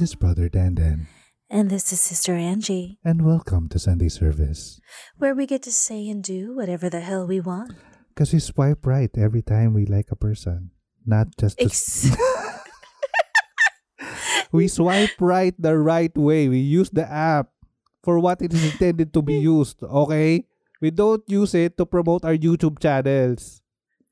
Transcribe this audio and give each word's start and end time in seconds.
This 0.00 0.12
is 0.12 0.16
Brother 0.16 0.48
Dandan, 0.48 1.12
And 1.52 1.68
this 1.68 1.92
is 1.92 2.00
Sister 2.00 2.32
Angie, 2.32 2.96
and 3.04 3.20
welcome 3.20 3.68
to 3.68 3.78
Sunday 3.78 4.08
service. 4.08 4.80
where 5.20 5.34
we 5.36 5.44
get 5.44 5.60
to 5.68 5.72
say 5.72 6.08
and 6.08 6.24
do 6.24 6.56
whatever 6.56 6.88
the 6.88 7.04
hell 7.04 7.28
we 7.28 7.36
want. 7.36 7.76
Because 8.08 8.32
we 8.32 8.40
swipe 8.40 8.86
right 8.88 9.12
every 9.12 9.42
time 9.44 9.76
we 9.76 9.84
like 9.84 10.08
a 10.08 10.16
person, 10.16 10.72
not 11.04 11.36
just 11.36 11.60
to 11.60 11.68
Ex- 11.68 12.16
we 14.56 14.72
swipe 14.72 15.20
right 15.20 15.52
the 15.60 15.76
right 15.76 16.16
way. 16.16 16.48
We 16.48 16.64
use 16.64 16.88
the 16.88 17.04
app 17.04 17.52
for 18.00 18.16
what 18.16 18.40
it 18.40 18.56
is 18.56 18.72
intended 18.72 19.12
to 19.12 19.20
be 19.20 19.36
used. 19.52 19.84
Okay, 19.84 20.48
we 20.80 20.88
don't 20.88 21.28
use 21.28 21.52
it 21.52 21.76
to 21.76 21.84
promote 21.84 22.24
our 22.24 22.40
YouTube 22.40 22.80
channels. 22.80 23.59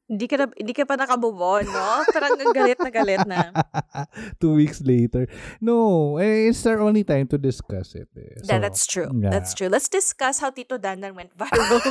Hindi 0.09 0.25
ka 0.25 0.37
na, 0.41 0.45
hindi 0.57 0.73
ka 0.73 0.89
pa 0.89 0.97
nakamove 0.97 1.37
on, 1.37 1.65
no? 1.69 1.87
Parang 2.09 2.41
galit 2.57 2.81
na 2.81 2.91
galit 2.91 3.23
na. 3.29 3.53
Two 4.41 4.57
weeks 4.57 4.81
later, 4.81 5.29
no, 5.61 6.17
eh, 6.17 6.49
it's 6.49 6.65
our 6.65 6.81
only 6.81 7.05
time 7.05 7.29
to 7.29 7.37
discuss 7.37 7.93
it. 7.95 8.09
eh. 8.17 8.41
So, 8.41 8.57
that's 8.57 8.89
true. 8.89 9.13
yeah. 9.13 9.29
That's 9.29 9.53
true. 9.53 9.69
Let's 9.69 9.93
discuss 9.93 10.41
how 10.41 10.49
Tito 10.49 10.81
Dandan 10.81 11.13
went 11.13 11.37
viral. 11.37 11.85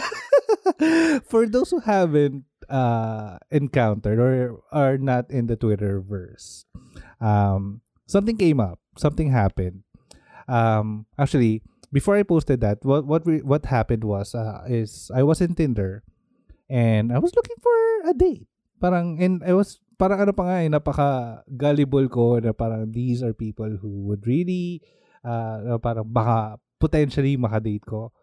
for 1.30 1.46
those 1.46 1.70
who 1.70 1.80
haven't 1.80 2.44
uh, 2.70 3.38
encountered 3.54 4.18
or 4.18 4.66
are 4.74 4.98
not 4.98 5.30
in 5.30 5.46
the 5.46 5.56
Twitterverse, 5.56 6.66
um, 7.22 7.81
something 8.09 8.36
came 8.36 8.59
up. 8.59 8.81
Something 8.98 9.30
happened. 9.30 9.86
Um, 10.50 11.06
actually, 11.22 11.62
before 11.94 12.18
I 12.18 12.24
posted 12.24 12.62
that, 12.66 12.81
what 12.81 13.06
what 13.06 13.30
we, 13.30 13.46
what 13.46 13.70
happened 13.70 14.04
was 14.04 14.34
uh, 14.34 14.66
is 14.66 15.12
I 15.14 15.22
was 15.22 15.38
in 15.40 15.54
Tinder 15.54 16.02
and 16.72 17.12
I 17.12 17.20
was 17.20 17.34
looking 17.36 17.60
for 17.60 17.76
a 18.08 18.14
date. 18.14 18.48
Parang 18.78 19.18
and 19.20 19.42
I 19.42 19.58
was 19.58 19.82
parang 19.98 20.22
ano 20.22 20.32
pa 20.32 20.44
nga 20.46 20.58
eh, 20.62 20.70
napaka 20.70 21.42
gullible 21.50 22.08
ko 22.08 22.38
na 22.38 22.54
parang 22.54 22.94
these 22.94 23.26
are 23.26 23.34
people 23.34 23.82
who 23.82 24.06
would 24.08 24.24
really 24.30 24.80
uh, 25.26 25.82
parang 25.82 26.06
baka 26.06 26.62
potentially 26.78 27.36
makadate 27.36 27.84
ko. 27.84 28.14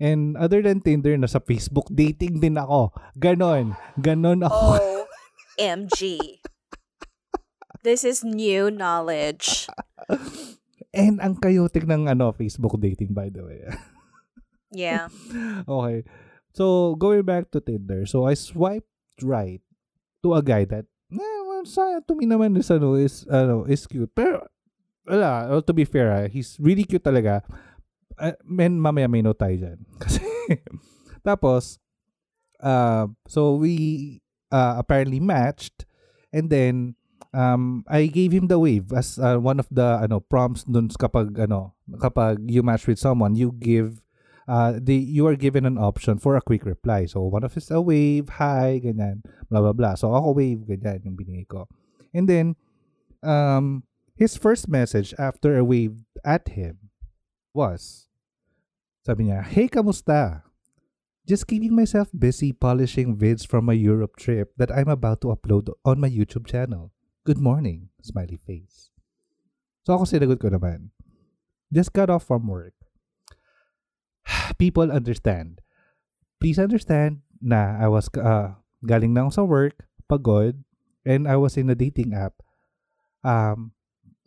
And 0.00 0.34
other 0.40 0.64
than 0.64 0.80
Tinder, 0.80 1.12
nasa 1.20 1.44
Facebook 1.44 1.92
dating 1.92 2.40
din 2.40 2.56
ako. 2.56 2.96
Ganon. 3.20 3.76
Ganon 4.00 4.40
ako. 4.48 4.80
oh, 4.80 5.04
MG. 5.60 6.40
This 7.84 8.04
is 8.08 8.24
new 8.24 8.72
knowledge. 8.72 9.68
And 10.90 11.20
ang 11.20 11.36
chaotic 11.38 11.84
ng 11.84 12.08
ano, 12.08 12.32
Facebook 12.32 12.80
dating 12.80 13.12
by 13.12 13.28
the 13.28 13.44
way. 13.44 13.60
Yeah. 14.72 15.12
okay. 15.68 16.02
So, 16.52 16.96
going 16.96 17.22
back 17.22 17.50
to 17.52 17.60
Tinder. 17.60 18.06
So, 18.06 18.26
I 18.26 18.34
swiped 18.34 18.90
right 19.22 19.62
to 20.22 20.34
a 20.34 20.42
guy 20.42 20.64
that, 20.66 20.86
eh, 21.12 21.40
well, 21.46 21.64
sa, 21.64 22.00
to 22.02 22.12
me 22.14 22.26
naman 22.26 22.58
is, 22.58 22.70
ano, 22.70 22.94
is, 22.94 23.26
ano, 23.30 23.64
is 23.64 23.86
cute. 23.86 24.10
Pero, 24.14 24.46
wala, 25.06 25.62
to 25.62 25.72
be 25.72 25.84
fair, 25.84 26.10
ah, 26.10 26.26
he's 26.26 26.58
really 26.58 26.84
cute 26.84 27.04
talaga. 27.04 27.42
Uh, 28.18 28.36
men, 28.44 28.76
mamaya 28.76 29.08
may 29.08 29.22
note 29.22 29.38
tayo 29.38 29.56
dyan. 29.56 29.78
Kasi, 30.02 30.26
tapos, 31.24 31.78
uh, 32.60 33.08
so 33.26 33.56
we 33.56 34.20
uh, 34.52 34.76
apparently 34.78 35.20
matched 35.20 35.86
and 36.32 36.50
then 36.50 36.94
um 37.32 37.84
I 37.86 38.06
gave 38.06 38.32
him 38.32 38.50
the 38.50 38.58
wave 38.58 38.92
as 38.92 39.18
uh, 39.18 39.38
one 39.38 39.62
of 39.62 39.70
the 39.70 40.02
ano 40.02 40.18
prompts 40.18 40.66
dun 40.66 40.90
kapag 40.90 41.38
ano 41.38 41.74
kapag 42.02 42.42
you 42.50 42.62
match 42.62 42.86
with 42.86 42.98
someone 42.98 43.38
you 43.38 43.54
give 43.54 44.02
uh 44.48 44.78
the 44.80 44.94
you 44.94 45.26
are 45.26 45.36
given 45.36 45.66
an 45.66 45.76
option 45.76 46.18
for 46.18 46.36
a 46.36 46.40
quick 46.40 46.64
reply 46.64 47.04
so 47.04 47.20
one 47.22 47.44
of 47.44 47.56
is 47.56 47.70
a 47.70 47.80
wave 47.80 48.28
hi 48.40 48.80
ganyan 48.82 49.20
blah 49.48 49.60
blah 49.60 49.72
blah 49.72 49.94
so 49.94 50.14
ako 50.14 50.36
wave 50.36 50.64
ganyan 50.64 51.04
yung 51.04 51.16
binigay 51.16 51.46
ko 51.48 51.68
and 52.14 52.28
then 52.28 52.56
um 53.22 53.82
his 54.16 54.36
first 54.36 54.68
message 54.68 55.12
after 55.18 55.56
I 55.56 55.62
waved 55.62 56.04
at 56.24 56.56
him 56.56 56.92
was 57.52 58.08
sabi 59.04 59.28
niya 59.28 59.44
hey 59.44 59.68
kamusta 59.68 60.44
just 61.30 61.46
keeping 61.46 61.70
myself 61.70 62.10
busy 62.10 62.50
polishing 62.50 63.14
vids 63.14 63.46
from 63.46 63.64
my 63.64 63.72
Europe 63.72 64.16
trip 64.16 64.50
that 64.56 64.74
I'm 64.74 64.88
about 64.88 65.20
to 65.22 65.30
upload 65.30 65.70
on 65.84 66.02
my 66.02 66.10
YouTube 66.10 66.42
channel. 66.42 66.90
Good 67.22 67.38
morning, 67.38 67.94
smiley 68.02 68.34
face. 68.34 68.90
So 69.86 69.94
ako 69.94 70.10
sinagot 70.10 70.42
ko 70.42 70.50
naman, 70.50 70.90
just 71.70 71.94
got 71.94 72.10
off 72.10 72.26
from 72.26 72.50
work. 72.50 72.74
People 74.62 74.90
understand. 74.90 75.60
Please 76.40 76.58
understand 76.58 77.22
na 77.40 77.76
I 77.80 77.88
was 77.88 78.08
uh, 78.16 78.56
galing 78.84 79.12
na 79.12 79.28
ako 79.28 79.30
sa 79.30 79.44
work, 79.44 79.76
pagod, 80.08 80.64
and 81.04 81.28
I 81.28 81.36
was 81.36 81.56
in 81.56 81.68
a 81.68 81.76
dating 81.76 82.14
app. 82.14 82.38
Um, 83.24 83.72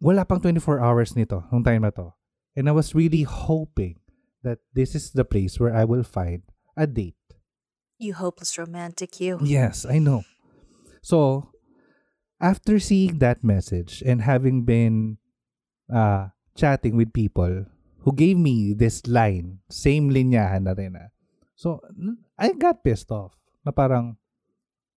wala 0.01 0.25
pang 0.25 0.41
24 0.41 0.81
hours 0.81 1.15
nito, 1.15 1.45
nung 1.49 1.63
time 1.63 1.87
na 1.87 1.93
to. 1.95 2.13
And 2.53 2.69
I 2.69 2.73
was 2.73 2.93
really 2.93 3.23
hoping 3.25 3.97
that 4.45 4.59
this 4.73 4.93
is 4.93 5.11
the 5.11 5.25
place 5.25 5.57
where 5.57 5.73
I 5.73 5.85
will 5.85 6.03
find 6.03 6.43
a 6.77 6.85
date. 6.85 7.17
You 7.97 8.13
hopeless 8.13 8.57
romantic, 8.57 9.19
you. 9.21 9.39
Yes, 9.41 9.85
I 9.85 9.97
know. 9.97 10.27
So, 11.01 11.49
after 12.41 12.77
seeing 12.77 13.19
that 13.19 13.43
message 13.43 14.03
and 14.05 14.21
having 14.21 14.65
been 14.65 15.17
uh, 15.87 16.35
chatting 16.55 16.97
with 16.97 17.13
people 17.13 17.65
who 18.03 18.11
gave 18.11 18.35
me 18.37 18.75
this 18.75 19.03
line, 19.07 19.59
same 19.71 20.11
linyahan 20.11 20.67
na 20.67 20.75
rin 20.75 20.95
ah. 20.99 21.09
So, 21.55 21.79
I 22.37 22.51
got 22.53 22.83
pissed 22.83 23.11
off. 23.11 23.31
Na 23.63 23.71
parang, 23.71 24.19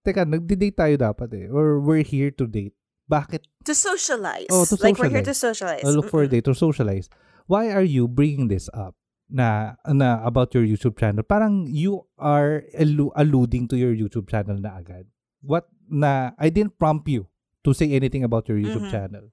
teka, 0.03 0.27
nagdi-date 0.27 0.75
tayo 0.75 0.95
dapat 0.99 1.31
eh. 1.33 1.47
Or 1.47 1.79
we're 1.79 2.03
here 2.03 2.31
to 2.35 2.45
date. 2.45 2.75
Bakit 3.07 3.47
To 3.63 3.71
socialize. 3.71 4.51
Oh, 4.51 4.67
to 4.67 4.75
Like 4.79 4.99
we're 4.99 5.07
here 5.07 5.23
to 5.23 5.35
socialize. 5.35 5.83
I 5.87 5.95
look 5.95 6.11
for 6.11 6.23
a 6.23 6.27
date 6.27 6.47
or 6.47 6.55
socialize? 6.55 7.07
Why 7.47 7.71
are 7.71 7.83
you 7.87 8.07
bringing 8.07 8.47
this 8.51 8.67
up? 8.75 8.95
na 9.27 9.75
na 9.91 10.23
about 10.23 10.55
your 10.55 10.63
YouTube 10.63 10.95
channel 10.95 11.19
parang 11.19 11.67
you 11.67 12.07
are 12.15 12.63
allu- 12.79 13.11
alluding 13.11 13.67
to 13.67 13.75
your 13.75 13.91
YouTube 13.91 14.23
channel 14.31 14.55
na 14.55 14.79
agad 14.79 15.03
what 15.43 15.67
na 15.83 16.31
I 16.39 16.47
didn't 16.47 16.79
prompt 16.79 17.11
you 17.11 17.27
to 17.67 17.75
say 17.75 17.91
anything 17.91 18.23
about 18.23 18.47
your 18.47 18.55
YouTube 18.55 18.87
Mhm. 18.87 18.93
channel 18.95 19.25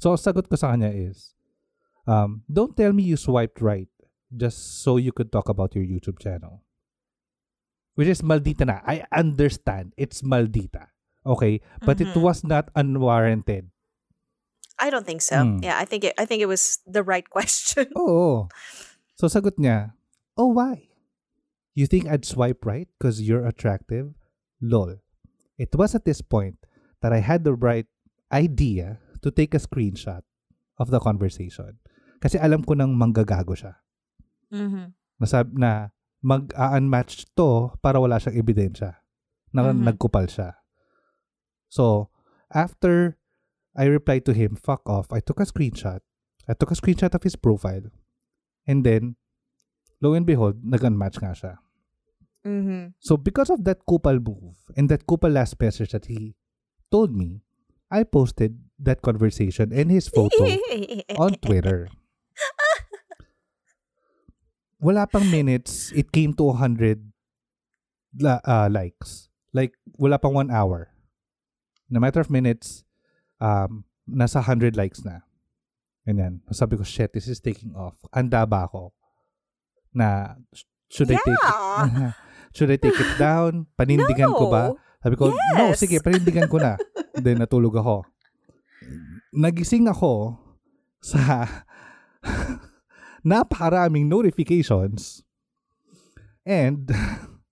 so 0.00 0.16
sagot 0.16 0.48
ko 0.48 0.56
sa 0.56 0.72
kanya 0.72 0.88
is 0.88 1.36
um 2.06 2.42
don't 2.50 2.76
tell 2.76 2.92
me 2.92 3.02
you 3.02 3.16
swiped 3.16 3.60
right 3.60 3.88
just 4.34 4.82
so 4.82 4.96
you 4.96 5.12
could 5.12 5.30
talk 5.30 5.48
about 5.48 5.74
your 5.76 5.84
YouTube 5.84 6.18
channel 6.18 6.64
which 7.94 8.08
is 8.08 8.22
maldita 8.24 8.64
na 8.66 8.80
I 8.88 9.04
understand 9.12 9.92
it's 10.00 10.22
maldita 10.24 10.88
okay 11.26 11.60
but 11.84 12.00
it 12.00 12.10
Mhm. 12.16 12.22
was 12.24 12.42
not 12.42 12.70
unwarranted 12.74 13.68
I 14.82 14.90
don't 14.90 15.06
think 15.06 15.22
so. 15.22 15.36
Mm. 15.36 15.62
Yeah, 15.62 15.78
I 15.78 15.84
think 15.86 16.02
it 16.02 16.14
I 16.18 16.24
think 16.26 16.42
it 16.42 16.50
was 16.50 16.80
the 16.88 17.04
right 17.06 17.22
question. 17.28 17.86
Oo. 18.02 18.50
So 19.14 19.30
sagot 19.30 19.54
niya, 19.54 19.94
oh 20.34 20.50
why? 20.50 20.90
You 21.78 21.86
think 21.86 22.08
I'd 22.10 22.26
swipe 22.26 22.66
right 22.66 22.88
because 22.98 23.22
you're 23.22 23.46
attractive? 23.46 24.16
Lol. 24.58 24.98
It 25.54 25.70
was 25.78 25.94
at 25.94 26.02
this 26.02 26.18
point 26.18 26.58
that 26.98 27.12
I 27.14 27.22
had 27.22 27.44
the 27.46 27.54
right 27.54 27.86
idea 28.34 28.98
to 29.22 29.30
take 29.30 29.54
a 29.54 29.62
screenshot 29.62 30.26
of 30.82 30.90
the 30.90 30.98
conversation. 30.98 31.78
Kasi 32.22 32.38
alam 32.38 32.62
ko 32.62 32.78
nang 32.78 32.94
manggagago 32.94 33.58
siya. 33.58 33.74
mm-hmm. 34.54 34.86
Nasab 35.18 35.50
na 35.58 35.90
mag-unmatch 36.22 37.26
to 37.34 37.74
para 37.82 37.98
wala 37.98 38.22
siyang 38.22 38.38
ebidensya. 38.38 39.02
Na 39.50 39.68
Mhm. 39.68 39.82
nagkupal 39.90 40.30
siya. 40.30 40.54
So, 41.66 42.12
after 42.48 43.18
I 43.74 43.88
replied 43.88 44.22
to 44.28 44.36
him, 44.36 44.54
fuck 44.54 44.84
off, 44.86 45.10
I 45.10 45.18
took 45.18 45.40
a 45.40 45.48
screenshot. 45.48 45.98
I 46.46 46.54
took 46.54 46.70
a 46.70 46.78
screenshot 46.78 47.10
of 47.10 47.24
his 47.24 47.34
profile. 47.34 47.88
And 48.68 48.84
then, 48.84 49.16
lo 49.98 50.12
and 50.14 50.22
behold, 50.28 50.62
nag-unmatch 50.62 51.18
nga 51.18 51.32
siya. 51.34 51.54
Mm-hmm. 52.44 52.98
So, 53.00 53.16
because 53.16 53.50
of 53.50 53.64
that 53.64 53.82
kupal 53.88 54.18
move 54.20 54.58
and 54.76 54.86
that 54.90 55.06
kupal 55.06 55.32
last 55.32 55.58
message 55.58 55.90
that 55.90 56.06
he 56.06 56.34
told 56.90 57.14
me, 57.14 57.42
I 57.90 58.04
posted 58.04 58.58
that 58.78 59.00
conversation 59.02 59.70
and 59.72 59.90
his 59.90 60.06
photo 60.08 60.44
on 61.22 61.34
Twitter. 61.40 61.88
Wala 64.82 65.06
pang 65.06 65.30
minutes, 65.30 65.94
it 65.94 66.10
came 66.10 66.34
to 66.34 66.50
100 66.58 66.98
la- 68.18 68.42
uh, 68.42 68.66
likes. 68.66 69.30
Like, 69.54 69.78
wala 69.94 70.18
pang 70.18 70.34
one 70.34 70.50
hour. 70.50 70.90
In 71.86 71.96
a 71.96 72.00
matter 72.02 72.18
of 72.18 72.30
minutes, 72.30 72.82
um, 73.38 73.84
nasa 74.10 74.42
100 74.42 74.74
likes 74.74 75.04
na. 75.06 75.22
Ganyan. 76.02 76.42
Sabi 76.50 76.74
ko, 76.74 76.82
shit, 76.82 77.14
this 77.14 77.30
is 77.30 77.38
taking 77.38 77.78
off. 77.78 77.94
Anda 78.10 78.42
ba 78.42 78.66
ako? 78.66 78.90
Na, 79.94 80.34
sh- 80.50 80.66
should 80.90 81.14
I 81.14 81.20
take 81.22 81.30
it? 81.30 81.38
Yeah. 81.46 82.12
should 82.56 82.70
I 82.74 82.78
take 82.80 82.98
it 82.98 83.12
down? 83.22 83.70
Panindigan 83.78 84.34
ko 84.34 84.50
ba? 84.50 84.74
No. 84.74 84.82
Sabi 84.98 85.14
ko, 85.14 85.30
no, 85.30 85.70
Yes. 85.70 85.78
sige, 85.78 86.02
panindigan 86.02 86.50
ko 86.50 86.58
na. 86.58 86.74
Then 87.22 87.38
natulog 87.38 87.78
ako. 87.78 88.02
Nagising 89.30 89.86
ako 89.86 90.34
sa 90.98 91.46
napakaraming 93.26 94.08
notifications 94.10 95.22
and 96.42 96.90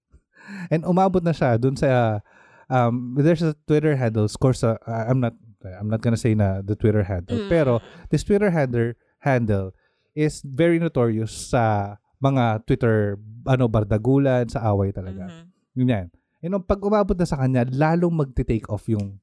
and 0.72 0.82
umabot 0.82 1.22
na 1.22 1.30
siya 1.30 1.58
dun 1.58 1.78
sa 1.78 2.18
um 2.66 3.14
there's 3.18 3.42
a 3.42 3.54
Twitter 3.66 3.94
handle 3.94 4.26
of 4.26 4.34
course 4.42 4.66
uh, 4.66 4.78
I'm 4.86 5.22
not 5.22 5.34
I'm 5.64 5.92
not 5.92 6.00
gonna 6.00 6.16
say 6.16 6.32
na 6.32 6.64
the 6.64 6.72
Twitter 6.72 7.04
handle. 7.04 7.36
Mm. 7.36 7.48
Pero 7.52 7.72
this 8.08 8.24
Twitter 8.24 8.48
handle 8.48 8.96
handle 9.20 9.76
is 10.16 10.40
very 10.40 10.80
notorious 10.80 11.52
sa 11.52 11.96
mga 12.20 12.64
Twitter 12.64 13.20
ano 13.44 13.68
bardagulan 13.68 14.48
sa 14.48 14.64
away 14.72 14.92
talaga. 14.92 15.28
Mhm. 15.28 15.44
Yun 15.76 15.92
yan. 15.92 16.06
And 16.40 16.56
pag 16.64 16.80
umabot 16.80 17.16
na 17.16 17.28
sa 17.28 17.44
kanya, 17.44 17.68
lalong 17.68 18.16
magte-take 18.16 18.68
off 18.72 18.88
yung 18.88 19.20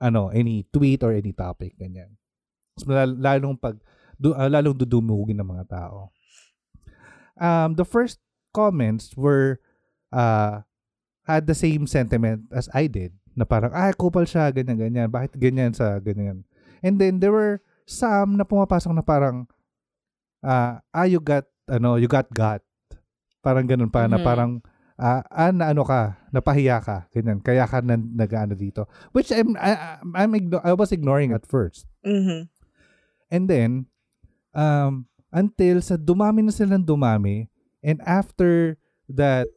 ano, 0.00 0.32
any 0.32 0.64
tweet 0.72 1.04
or 1.04 1.12
any 1.12 1.36
topic 1.36 1.76
ganyan. 1.76 2.16
Mas 2.72 2.88
lalong 3.20 3.60
pag 3.60 3.76
du, 4.18 4.34
ah, 4.34 4.50
lalong 4.50 4.74
dudumugin 4.74 5.38
ng 5.38 5.46
mga 5.48 5.64
tao. 5.70 6.10
Um 7.38 7.78
the 7.78 7.86
first 7.86 8.18
comments 8.50 9.14
were 9.14 9.62
uh 10.10 10.66
had 11.22 11.46
the 11.46 11.54
same 11.54 11.86
sentiment 11.86 12.50
as 12.50 12.66
I 12.74 12.90
did 12.90 13.14
na 13.38 13.46
parang 13.46 13.70
ah 13.70 13.94
kupal 13.94 14.26
siya 14.26 14.50
ganyan 14.50 14.74
ganyan 14.74 15.06
bakit 15.06 15.38
ganyan 15.38 15.70
sa 15.70 16.02
ganyan 16.02 16.42
and 16.82 16.98
then 16.98 17.22
there 17.22 17.30
were 17.30 17.62
some 17.86 18.34
na 18.34 18.42
pumapasok 18.42 18.90
na 18.90 19.04
parang 19.06 19.46
ah 20.42 20.82
ah 20.90 21.06
you 21.06 21.22
got 21.22 21.46
ano 21.70 21.94
you 21.94 22.10
got 22.10 22.26
got 22.34 22.58
parang 23.38 23.70
ganun 23.70 23.92
pa 23.92 24.10
na 24.10 24.18
Mhm. 24.18 24.26
parang 24.26 24.50
ah, 24.98 25.22
ah 25.30 25.54
na 25.54 25.70
ano 25.70 25.86
ka 25.86 26.18
napahiya 26.34 26.82
ka 26.82 27.06
ganyan 27.14 27.38
kaya 27.38 27.70
ka 27.70 27.78
na, 27.78 27.94
nag-ano 27.94 28.58
dito 28.58 28.90
which 29.14 29.30
I'm 29.30 29.54
I, 29.54 30.02
I'm 30.02 30.34
igno- 30.34 30.64
I 30.66 30.74
was 30.74 30.90
ignoring 30.90 31.30
at 31.30 31.46
first 31.46 31.86
Mhm. 32.02 32.50
And 33.28 33.44
then, 33.44 33.92
um, 34.52 35.08
until 35.32 35.80
sa 35.84 35.96
dumami 35.96 36.44
na 36.44 36.52
silang 36.54 36.84
dumami, 36.84 37.48
and 37.84 38.00
after 38.04 38.76
that 39.08 39.48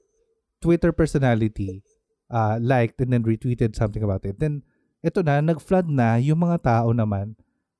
Twitter 0.61 0.91
personality 0.93 1.83
uh, 2.31 2.59
liked 2.61 3.01
and 3.01 3.11
then 3.11 3.23
retweeted 3.23 3.75
something 3.75 4.03
about 4.03 4.23
it, 4.23 4.39
then 4.39 4.63
ito 5.01 5.25
na, 5.25 5.41
nag-flood 5.41 5.89
na 5.89 6.21
yung 6.21 6.45
mga 6.45 6.61
tao 6.61 6.93
naman 6.93 7.33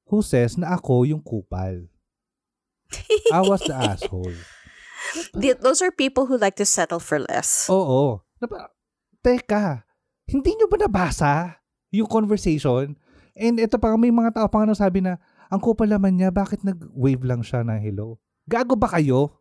who 0.10 0.20
says 0.26 0.58
na 0.58 0.76
ako 0.76 1.06
yung 1.08 1.22
kupal. 1.24 1.88
I 3.36 3.40
was 3.46 3.64
the 3.64 3.78
asshole. 3.78 4.36
Th- 5.38 5.62
Those 5.62 5.80
are 5.80 5.94
people 5.94 6.28
who 6.28 6.36
like 6.36 6.60
to 6.60 6.68
settle 6.68 7.00
for 7.00 7.22
less. 7.24 7.72
Oo. 7.72 8.20
Napa, 8.42 8.74
teka, 9.24 9.88
hindi 10.28 10.58
nyo 10.58 10.68
ba 10.68 10.78
nabasa 10.82 11.34
yung 11.94 12.10
conversation? 12.10 12.98
And 13.38 13.56
ito 13.62 13.80
pa, 13.80 13.96
may 13.96 14.12
mga 14.12 14.36
tao 14.36 14.48
pa 14.52 14.68
nga 14.68 14.76
sabi 14.76 15.00
na, 15.00 15.16
ang 15.52 15.60
kupal 15.60 15.86
naman 15.86 16.16
niya, 16.16 16.32
bakit 16.32 16.64
nag-wave 16.64 17.22
lang 17.22 17.44
siya 17.44 17.62
na 17.62 17.76
hello? 17.76 18.18
Gago 18.48 18.74
ba 18.74 18.88
kayo? 18.90 19.36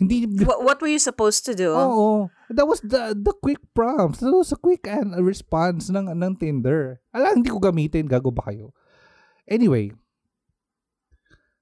Hindi, 0.00 0.24
What, 0.48 0.64
what 0.64 0.78
were 0.80 0.88
you 0.88 0.98
supposed 0.98 1.44
to 1.44 1.52
do? 1.52 1.76
oo. 1.76 2.32
That 2.48 2.64
was 2.64 2.80
the 2.80 3.12
the 3.12 3.36
quick 3.36 3.60
prompts. 3.76 4.24
That 4.24 4.32
was 4.32 4.48
a 4.48 4.56
quick 4.56 4.88
and 4.88 5.12
a 5.12 5.20
response 5.20 5.92
ng, 5.92 6.08
ng 6.08 6.34
Tinder. 6.40 7.04
Alam, 7.12 7.44
hindi 7.44 7.52
ko 7.52 7.60
gamitin. 7.60 8.08
Gago 8.08 8.32
ba 8.32 8.48
kayo? 8.48 8.72
Anyway, 9.44 9.92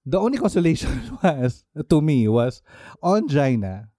the 0.06 0.22
only 0.22 0.38
consolation 0.38 0.88
was, 1.18 1.66
to 1.90 1.98
me, 1.98 2.30
was 2.30 2.62
on 3.02 3.26
Gina. 3.26 3.90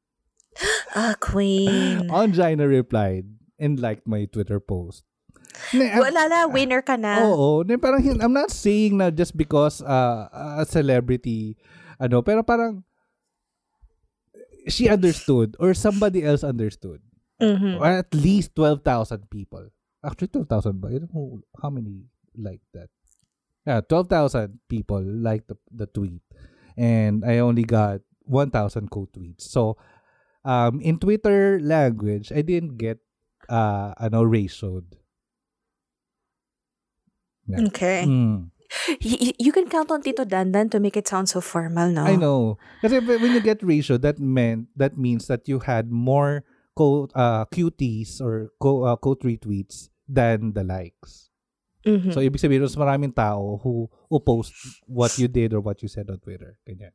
Ah, 0.96 1.14
queen. 1.22 2.10
On 2.10 2.34
Gina 2.34 2.66
replied 2.66 3.28
and 3.62 3.78
liked 3.78 4.08
my 4.10 4.26
Twitter 4.26 4.58
post. 4.58 5.06
Na- 5.74 6.00
Wala 6.02 6.22
na, 6.30 6.40
winner 6.48 6.82
ka 6.82 6.96
na. 6.96 7.22
Oo, 7.26 7.62
na 7.64 7.78
parang 7.78 8.02
I'm 8.02 8.34
not 8.34 8.50
saying 8.50 8.98
na 8.98 9.10
just 9.10 9.36
because 9.36 9.82
uh, 9.82 10.30
a 10.60 10.66
celebrity 10.66 11.58
ano, 12.00 12.22
pero 12.22 12.42
parang 12.42 12.82
she 14.68 14.88
understood 14.90 15.56
or 15.60 15.74
somebody 15.74 16.24
else 16.24 16.44
understood. 16.44 17.02
Mhm. 17.42 17.80
Or 17.80 17.88
at 17.88 18.12
least 18.14 18.56
12,000 18.56 19.30
people. 19.32 19.72
Actually 20.04 20.32
12,000 20.36 20.80
ba? 20.80 20.88
I 20.92 21.00
don't 21.00 21.14
know 21.14 21.40
how 21.62 21.70
many 21.72 22.08
like 22.36 22.62
that. 22.76 22.90
Yeah, 23.66 23.82
12,000 23.82 24.60
people 24.68 25.00
liked 25.04 25.48
the, 25.48 25.58
the 25.72 25.88
tweet. 25.88 26.24
And 26.80 27.24
I 27.24 27.40
only 27.40 27.64
got 27.64 28.00
1,000 28.24 28.54
co-tweets. 28.92 29.44
So, 29.48 29.76
um, 30.46 30.80
in 30.80 31.00
Twitter 31.00 31.60
language, 31.60 32.32
I 32.32 32.42
didn't 32.42 32.78
get 32.78 33.00
uh, 33.50 33.92
ano, 34.00 34.24
ratioed. 34.24 34.99
Yeah. 37.50 37.66
Okay. 37.74 38.06
Mm. 38.06 38.54
Y- 39.02 39.34
you 39.42 39.50
can 39.50 39.66
count 39.66 39.90
on 39.90 40.06
Tito 40.06 40.22
Dandan 40.24 40.70
to 40.70 40.78
make 40.78 40.94
it 40.94 41.10
sound 41.10 41.26
so 41.26 41.42
formal, 41.42 41.90
no? 41.90 42.06
I 42.06 42.14
know. 42.14 42.62
Kasi 42.86 43.02
when 43.02 43.34
you 43.34 43.42
get 43.42 43.66
ratio, 43.66 43.98
that 43.98 44.22
meant 44.22 44.70
that 44.78 44.94
means 44.94 45.26
that 45.26 45.50
you 45.50 45.58
had 45.66 45.90
more 45.90 46.46
quote 46.78 47.10
uh, 47.18 47.50
QTs 47.50 48.22
or 48.22 48.54
co 48.62 48.86
uh, 48.86 48.96
quote 48.96 49.26
retweets 49.26 49.90
than 50.06 50.54
the 50.54 50.62
likes. 50.62 51.34
Mhm. 51.82 52.14
So 52.14 52.22
ibig 52.22 52.38
sabihin, 52.38 52.62
mas 52.62 52.78
maraming 52.78 53.18
tao 53.18 53.58
who 53.66 53.90
post 54.22 54.54
what 54.86 55.18
you 55.18 55.26
did 55.26 55.50
or 55.58 55.66
what 55.66 55.82
you 55.82 55.90
said 55.90 56.06
on 56.06 56.22
Twitter. 56.22 56.54
Ganyan. 56.70 56.94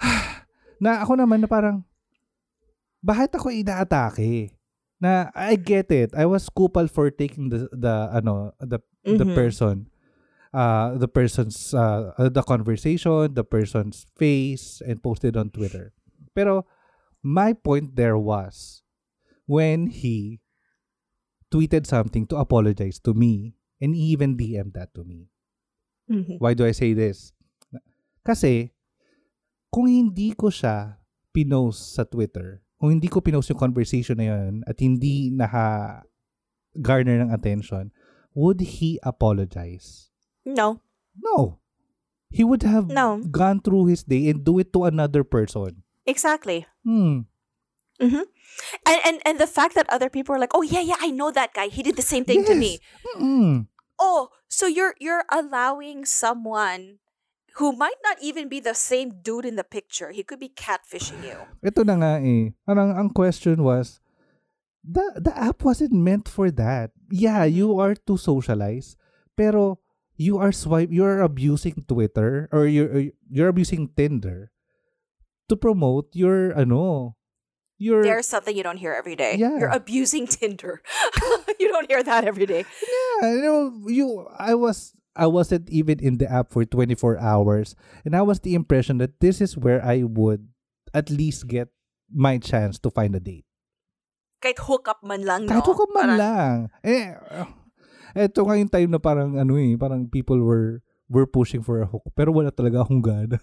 na 0.82 1.04
ako 1.04 1.20
naman 1.20 1.44
na 1.44 1.48
parang 1.48 1.84
bakit 3.04 3.36
ako 3.36 3.52
inaatake? 3.52 4.55
Na 5.00 5.28
I 5.36 5.56
get 5.60 5.92
it. 5.92 6.16
I 6.16 6.24
was 6.24 6.48
kupal 6.48 6.88
for 6.88 7.10
taking 7.12 7.52
the 7.52 7.68
the 7.72 8.08
ano 8.12 8.56
the 8.60 8.80
the 9.04 9.28
Mhm. 9.28 9.36
person 9.36 9.74
uh 10.56 10.96
the 10.96 11.08
person's 11.08 11.74
uh 11.76 12.16
the 12.16 12.40
conversation, 12.42 13.36
the 13.36 13.44
person's 13.44 14.08
face 14.16 14.80
and 14.80 15.02
posted 15.04 15.36
on 15.36 15.52
Twitter. 15.52 15.92
Pero 16.32 16.64
my 17.20 17.52
point 17.52 17.92
there 17.96 18.16
was 18.16 18.80
when 19.44 19.92
he 19.92 20.40
tweeted 21.52 21.86
something 21.86 22.26
to 22.26 22.36
apologize 22.40 22.98
to 23.04 23.12
me 23.14 23.54
and 23.78 23.94
even 23.94 24.34
DM'd 24.34 24.74
that 24.74 24.90
to 24.96 25.04
me. 25.04 25.28
Mhm. 26.08 26.40
Why 26.40 26.54
do 26.56 26.64
I 26.64 26.72
say 26.72 26.96
this? 26.96 27.30
Kasi, 28.26 28.74
kung 29.70 29.86
hindi 29.86 30.34
ko 30.34 30.50
siya 30.50 30.98
pinost 31.30 31.94
sa 31.94 32.02
Twitter, 32.02 32.65
kung 32.76 32.90
hindi 32.92 33.08
ko 33.08 33.20
pinost 33.20 33.48
yung 33.50 33.58
conversation 33.60 34.16
na 34.20 34.26
yun 34.32 34.64
at 34.68 34.76
hindi 34.80 35.32
naha 35.32 36.02
garner 36.76 37.16
ng 37.24 37.32
attention, 37.32 37.90
would 38.36 38.60
he 38.60 39.00
apologize? 39.02 40.12
No. 40.44 40.80
No. 41.16 41.58
He 42.28 42.44
would 42.44 42.62
have 42.68 42.92
No. 42.92 43.22
gone 43.30 43.60
through 43.64 43.86
his 43.88 44.04
day 44.04 44.28
and 44.28 44.44
do 44.44 44.58
it 44.58 44.72
to 44.76 44.84
another 44.84 45.24
person. 45.24 45.82
Exactly. 46.04 46.66
Hmm. 46.84 47.24
hmm 47.96 48.28
And, 48.84 49.00
and 49.04 49.16
and 49.24 49.36
the 49.40 49.48
fact 49.48 49.72
that 49.76 49.88
other 49.88 50.08
people 50.08 50.32
are 50.36 50.40
like, 50.40 50.52
oh 50.56 50.60
yeah, 50.64 50.80
yeah, 50.84 51.00
I 51.00 51.08
know 51.12 51.28
that 51.32 51.52
guy. 51.52 51.68
He 51.68 51.80
did 51.84 51.96
the 51.96 52.04
same 52.04 52.24
thing 52.24 52.44
to 52.44 52.54
me. 52.56 52.80
Mm. 53.16 53.68
Oh, 54.00 54.28
so 54.48 54.64
you're 54.68 54.92
you're 55.00 55.24
allowing 55.32 56.04
someone 56.04 57.00
who 57.56 57.72
might 57.72 57.96
not 58.04 58.18
even 58.20 58.48
be 58.48 58.60
the 58.60 58.74
same 58.74 59.20
dude 59.22 59.44
in 59.44 59.56
the 59.56 59.64
picture. 59.64 60.12
He 60.12 60.22
could 60.22 60.40
be 60.40 60.52
catfishing 60.52 61.24
you. 61.24 61.40
Ito 61.64 61.88
na 61.88 61.96
nga 61.96 62.12
eh. 62.20 62.52
Parang 62.68 62.92
ang 62.92 63.10
question 63.10 63.64
was, 63.64 64.00
the, 64.84 65.02
the 65.16 65.32
app 65.32 65.64
wasn't 65.64 65.96
meant 65.96 66.28
for 66.28 66.50
that. 66.52 66.92
Yeah, 67.10 67.44
you 67.44 67.80
are 67.80 67.96
to 68.06 68.16
socialize, 68.16 68.96
pero 69.36 69.80
you 70.16 70.36
are 70.36 70.52
swipe, 70.52 70.92
you're 70.92 71.24
abusing 71.24 71.84
Twitter 71.88 72.48
or 72.52 72.66
you're, 72.66 73.12
you're 73.28 73.48
abusing 73.48 73.88
Tinder 73.96 74.52
to 75.48 75.56
promote 75.56 76.12
your, 76.12 76.52
ano, 76.52 77.16
your, 77.78 78.02
There's 78.02 78.28
something 78.28 78.56
you 78.56 78.64
don't 78.64 78.78
hear 78.78 78.92
every 78.92 79.16
day. 79.16 79.36
Yeah. 79.36 79.56
You're 79.58 79.72
abusing 79.72 80.26
Tinder. 80.26 80.82
you 81.60 81.68
don't 81.68 81.88
hear 81.88 82.02
that 82.02 82.24
every 82.24 82.44
day. 82.44 82.64
yeah, 83.22 83.32
you 83.32 83.42
know, 83.42 83.72
you, 83.88 84.28
I 84.36 84.54
was, 84.54 84.92
I 85.16 85.26
wasn't 85.26 85.68
even 85.72 85.98
in 85.98 86.20
the 86.20 86.28
app 86.30 86.52
for 86.52 86.64
24 86.64 87.18
hours 87.18 87.74
and 88.04 88.14
I 88.14 88.22
was 88.22 88.40
the 88.40 88.54
impression 88.54 88.98
that 89.00 89.18
this 89.24 89.40
is 89.40 89.56
where 89.56 89.80
I 89.80 90.04
would 90.04 90.46
at 90.92 91.08
least 91.10 91.48
get 91.48 91.68
my 92.12 92.38
chance 92.38 92.78
to 92.84 92.90
find 92.92 93.16
a 93.16 93.20
date. 93.20 93.48
Kahit 94.44 94.60
hookup 94.60 95.00
man 95.00 95.24
lang, 95.24 95.48
no? 95.48 95.56
Kahit 95.56 95.64
ka 95.64 95.84
man 95.90 96.04
Parang- 96.06 96.20
lang. 96.20 96.56
Eh, 96.84 97.16
eto 98.28 98.44
nga 98.44 98.54
yung 98.60 98.68
time 98.70 98.90
na 98.92 99.00
parang 99.00 99.40
ano 99.40 99.56
eh, 99.56 99.74
parang 99.80 100.06
people 100.08 100.38
were 100.38 100.84
were 101.08 101.26
pushing 101.26 101.62
for 101.62 101.80
a 101.80 101.88
hook. 101.88 102.04
Pero 102.14 102.30
wala 102.34 102.52
talaga 102.52 102.84
akong 102.84 103.00
gana. 103.02 103.38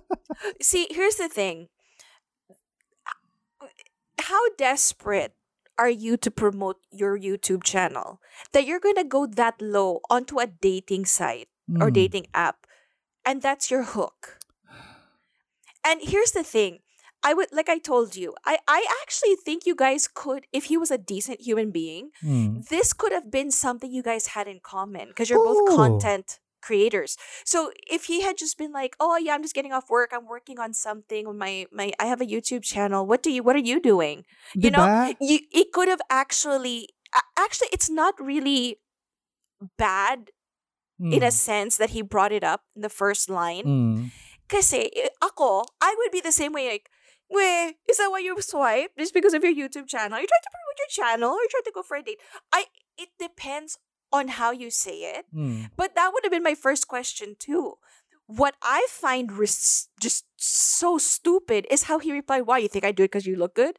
See, 0.62 0.86
here's 0.92 1.16
the 1.16 1.28
thing. 1.28 1.68
How 4.20 4.40
desperate 4.56 5.34
are 5.80 5.88
you 5.88 6.16
to 6.20 6.30
promote 6.30 6.76
your 6.92 7.16
YouTube 7.18 7.64
channel 7.64 8.20
that 8.52 8.66
you're 8.68 8.82
going 8.84 9.00
to 9.00 9.04
go 9.08 9.24
that 9.26 9.56
low 9.64 10.00
onto 10.12 10.36
a 10.38 10.46
dating 10.46 11.06
site 11.08 11.48
or 11.80 11.88
Hmm. 11.88 11.96
dating 11.96 12.26
app 12.36 12.66
and 13.24 13.40
that's 13.40 13.70
your 13.72 13.84
hook? 13.96 14.36
And 15.84 16.00
here's 16.02 16.32
the 16.32 16.42
thing. 16.44 16.80
I 17.22 17.34
would 17.34 17.48
like 17.52 17.68
I 17.68 17.76
told 17.78 18.16
you, 18.16 18.34
I 18.48 18.58
I 18.66 18.80
actually 19.02 19.36
think 19.36 19.66
you 19.68 19.74
guys 19.76 20.08
could 20.08 20.46
if 20.52 20.64
he 20.72 20.76
was 20.80 20.90
a 20.90 20.96
decent 20.98 21.40
human 21.44 21.70
being, 21.70 22.10
Hmm. 22.20 22.60
this 22.70 22.92
could 22.92 23.12
have 23.12 23.30
been 23.30 23.50
something 23.50 23.92
you 23.92 24.02
guys 24.02 24.28
had 24.36 24.48
in 24.48 24.60
common 24.60 25.08
because 25.08 25.28
you're 25.28 25.44
both 25.44 25.64
Oh. 25.68 25.76
content 25.76 26.40
creators. 26.60 27.16
So 27.44 27.72
if 27.90 28.04
he 28.04 28.22
had 28.22 28.36
just 28.36 28.58
been 28.58 28.72
like, 28.72 28.96
"Oh 29.00 29.16
yeah, 29.16 29.34
I'm 29.34 29.42
just 29.42 29.54
getting 29.54 29.72
off 29.72 29.90
work. 29.90 30.10
I'm 30.12 30.26
working 30.26 30.58
on 30.58 30.72
something 30.72 31.26
my 31.36 31.66
my 31.72 31.92
I 31.98 32.06
have 32.06 32.20
a 32.20 32.26
YouTube 32.26 32.62
channel. 32.62 33.06
What 33.06 33.22
do 33.22 33.30
you 33.30 33.42
what 33.42 33.56
are 33.56 33.64
you 33.64 33.80
doing?" 33.80 34.24
You 34.54 34.70
know, 34.70 34.84
You 35.20 35.40
it 35.50 35.72
could 35.72 35.88
have 35.88 36.00
actually 36.10 36.88
actually 37.38 37.68
it's 37.72 37.90
not 37.90 38.14
really 38.20 38.78
bad 39.76 40.30
in 41.00 41.22
a 41.22 41.32
Mm. 41.32 41.32
sense 41.32 41.76
that 41.80 41.90
he 41.90 42.02
brought 42.02 42.32
it 42.32 42.44
up 42.44 42.64
in 42.76 42.82
the 42.82 42.92
first 42.92 43.30
line. 43.30 43.64
Mm. 43.64 44.10
Kasi 44.48 44.90
eh, 44.92 45.08
ako, 45.22 45.64
I 45.80 45.94
would 45.96 46.12
be 46.12 46.20
the 46.20 46.32
same 46.34 46.52
way 46.52 46.68
like, 46.68 46.90
"Wait, 47.30 47.78
is 47.88 47.96
that 47.96 48.10
why 48.10 48.20
you 48.20 48.36
swipe? 48.42 48.92
Just 48.98 49.14
because 49.14 49.32
of 49.32 49.40
your 49.42 49.54
YouTube 49.54 49.88
channel? 49.88 50.18
You're 50.18 50.28
trying 50.28 50.44
to 50.44 50.52
promote 50.52 50.78
your 50.78 50.92
channel 50.92 51.30
or 51.32 51.40
you're 51.40 51.54
trying 51.54 51.68
to 51.70 51.76
go 51.76 51.82
for 51.86 51.96
a 51.96 52.02
date? 52.04 52.20
I 52.52 52.66
it 53.00 53.08
depends 53.18 53.78
on 54.12 54.28
how 54.28 54.50
you 54.50 54.70
say 54.70 54.98
it. 55.16 55.26
Mm. 55.34 55.70
But 55.76 55.94
that 55.94 56.10
would 56.12 56.24
have 56.24 56.32
been 56.32 56.42
my 56.42 56.54
first 56.54 56.88
question 56.88 57.36
too. 57.38 57.74
What 58.26 58.54
I 58.62 58.86
find 58.88 59.32
res- 59.32 59.88
just 60.00 60.24
so 60.36 60.98
stupid 60.98 61.66
is 61.70 61.84
how 61.84 61.98
he 61.98 62.12
replied, 62.12 62.42
Why? 62.42 62.58
You 62.58 62.68
think 62.68 62.84
I 62.84 62.92
do 62.92 63.02
it 63.04 63.10
because 63.10 63.26
you 63.26 63.36
look 63.36 63.54
good? 63.54 63.78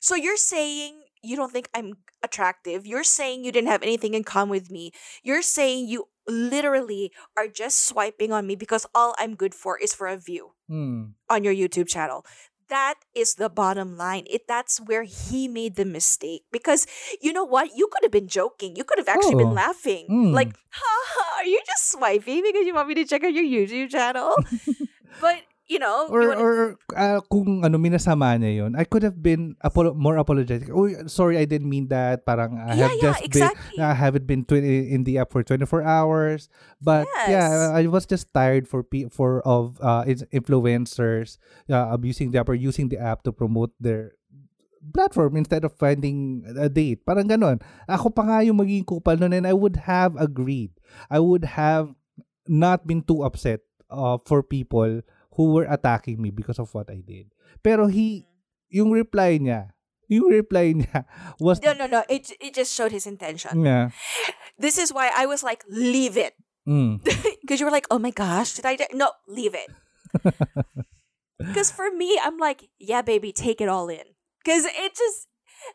So 0.00 0.14
you're 0.16 0.36
saying 0.36 1.00
you 1.22 1.36
don't 1.36 1.52
think 1.52 1.68
I'm 1.74 1.94
attractive. 2.24 2.86
You're 2.86 3.04
saying 3.04 3.44
you 3.44 3.52
didn't 3.52 3.68
have 3.70 3.82
anything 3.84 4.14
in 4.14 4.24
common 4.24 4.50
with 4.50 4.70
me. 4.70 4.90
You're 5.22 5.42
saying 5.42 5.86
you 5.88 6.08
literally 6.26 7.12
are 7.36 7.46
just 7.48 7.86
swiping 7.86 8.32
on 8.32 8.46
me 8.46 8.56
because 8.56 8.86
all 8.94 9.14
I'm 9.18 9.34
good 9.36 9.54
for 9.54 9.78
is 9.78 9.94
for 9.94 10.06
a 10.08 10.16
view 10.16 10.54
Mm. 10.70 11.14
on 11.28 11.44
your 11.44 11.54
YouTube 11.54 11.86
channel. 11.88 12.24
That 12.72 13.04
is 13.12 13.36
the 13.36 13.52
bottom 13.52 14.00
line. 14.00 14.24
It 14.32 14.48
that's 14.48 14.80
where 14.80 15.04
he 15.04 15.44
made 15.46 15.76
the 15.76 15.84
mistake 15.84 16.48
because 16.48 16.86
you 17.20 17.32
know 17.36 17.44
what? 17.44 17.76
You 17.76 17.84
could 17.92 18.00
have 18.02 18.10
been 18.16 18.32
joking. 18.32 18.76
You 18.80 18.84
could 18.88 18.96
have 18.98 19.12
actually 19.12 19.36
been 19.36 19.52
Oh. 19.52 19.60
laughing. 19.60 20.08
Mm. 20.08 20.32
Like, 20.32 20.56
ha, 20.72 20.92
are 21.36 21.44
you 21.44 21.60
just 21.68 21.92
swiping 21.92 22.40
because 22.40 22.64
you 22.64 22.72
want 22.72 22.88
me 22.88 22.96
to 22.96 23.04
check 23.04 23.24
out 23.28 23.36
your 23.36 23.44
YouTube 23.44 23.90
channel? 23.92 24.32
but 25.20 25.44
you 25.72 25.80
know, 25.80 26.04
you 26.04 26.12
Or, 26.12 26.20
wanna- 26.28 26.40
or 26.44 26.52
ah, 26.92 27.18
kung 27.24 27.64
ano, 27.64 27.80
minasama 27.80 28.36
niya 28.36 28.60
yun, 28.60 28.76
I 28.76 28.84
could 28.84 29.00
have 29.00 29.24
been 29.24 29.56
apolo- 29.64 29.96
more 29.96 30.20
apologetic. 30.20 30.68
Oh, 30.68 30.84
sorry, 31.08 31.40
I 31.40 31.48
didn't 31.48 31.72
mean 31.72 31.88
that. 31.88 32.28
Parang 32.28 32.60
I 32.60 32.76
Yeah, 32.76 32.92
have 32.92 32.96
yeah, 33.00 33.04
just 33.08 33.22
exactly. 33.24 33.80
been, 33.80 33.88
I 33.88 33.96
haven't 33.96 34.26
been 34.28 34.44
tw- 34.44 34.60
in 34.60 35.08
the 35.08 35.16
app 35.16 35.32
for 35.32 35.40
24 35.40 35.80
hours. 35.80 36.52
But 36.76 37.08
yeah, 37.24 37.72
I 37.72 37.88
was 37.88 38.04
just 38.04 38.28
tired 38.30 38.68
for 38.68 38.84
pe- 38.84 39.08
for 39.08 39.40
of 39.48 39.80
uh, 39.80 40.04
influencers 40.30 41.40
uh, 41.72 41.88
abusing 41.90 42.30
the 42.30 42.44
app 42.44 42.52
or 42.52 42.54
using 42.54 42.92
the 42.92 43.00
app 43.00 43.24
to 43.24 43.32
promote 43.32 43.72
their 43.80 44.12
platform 44.92 45.36
instead 45.36 45.64
of 45.64 45.72
finding 45.78 46.42
a 46.58 46.68
date. 46.68 47.06
Parang 47.06 47.30
ganon. 47.30 47.62
Ako 47.88 48.10
pa 48.10 48.22
nga 48.26 48.42
yung 48.42 48.58
magiging 48.58 48.84
kupal 48.84 49.14
nun 49.14 49.32
and 49.32 49.46
I 49.46 49.54
would 49.54 49.86
have 49.86 50.18
agreed. 50.18 50.74
I 51.08 51.22
would 51.22 51.44
have 51.56 51.94
not 52.50 52.86
been 52.86 53.02
too 53.06 53.22
upset 53.22 53.62
uh, 53.86 54.18
for 54.26 54.42
people 54.42 55.02
who 55.36 55.52
were 55.52 55.66
attacking 55.68 56.20
me 56.20 56.30
because 56.30 56.58
of 56.58 56.72
what 56.74 56.90
I 56.90 57.00
did. 57.04 57.32
Pero 57.62 57.86
he, 57.88 58.26
yung 58.68 58.90
reply 58.92 59.38
niya, 59.38 59.70
yung 60.08 60.28
reply 60.30 60.72
niya 60.78 61.04
was, 61.40 61.60
no, 61.62 61.72
no, 61.72 61.86
no. 61.86 62.04
It 62.08 62.32
it 62.40 62.54
just 62.54 62.74
showed 62.74 62.92
his 62.92 63.06
intention. 63.06 63.64
yeah, 63.64 63.90
This 64.58 64.76
is 64.78 64.92
why 64.92 65.10
I 65.14 65.26
was 65.26 65.42
like, 65.42 65.64
leave 65.68 66.16
it. 66.16 66.34
mm, 66.68 67.00
Because 67.42 67.58
you 67.60 67.66
were 67.66 67.72
like, 67.74 67.86
oh 67.90 67.98
my 67.98 68.10
gosh, 68.12 68.54
did 68.54 68.66
I? 68.66 68.76
do-" 68.76 68.92
No, 68.94 69.10
leave 69.28 69.54
it. 69.56 69.68
Because 71.42 71.72
for 71.72 71.90
me, 71.90 72.20
I'm 72.22 72.38
like, 72.38 72.70
yeah, 72.78 73.02
baby, 73.02 73.32
take 73.32 73.60
it 73.60 73.68
all 73.68 73.88
in. 73.88 74.04
Because 74.44 74.64
it 74.64 74.94
just, 74.94 75.26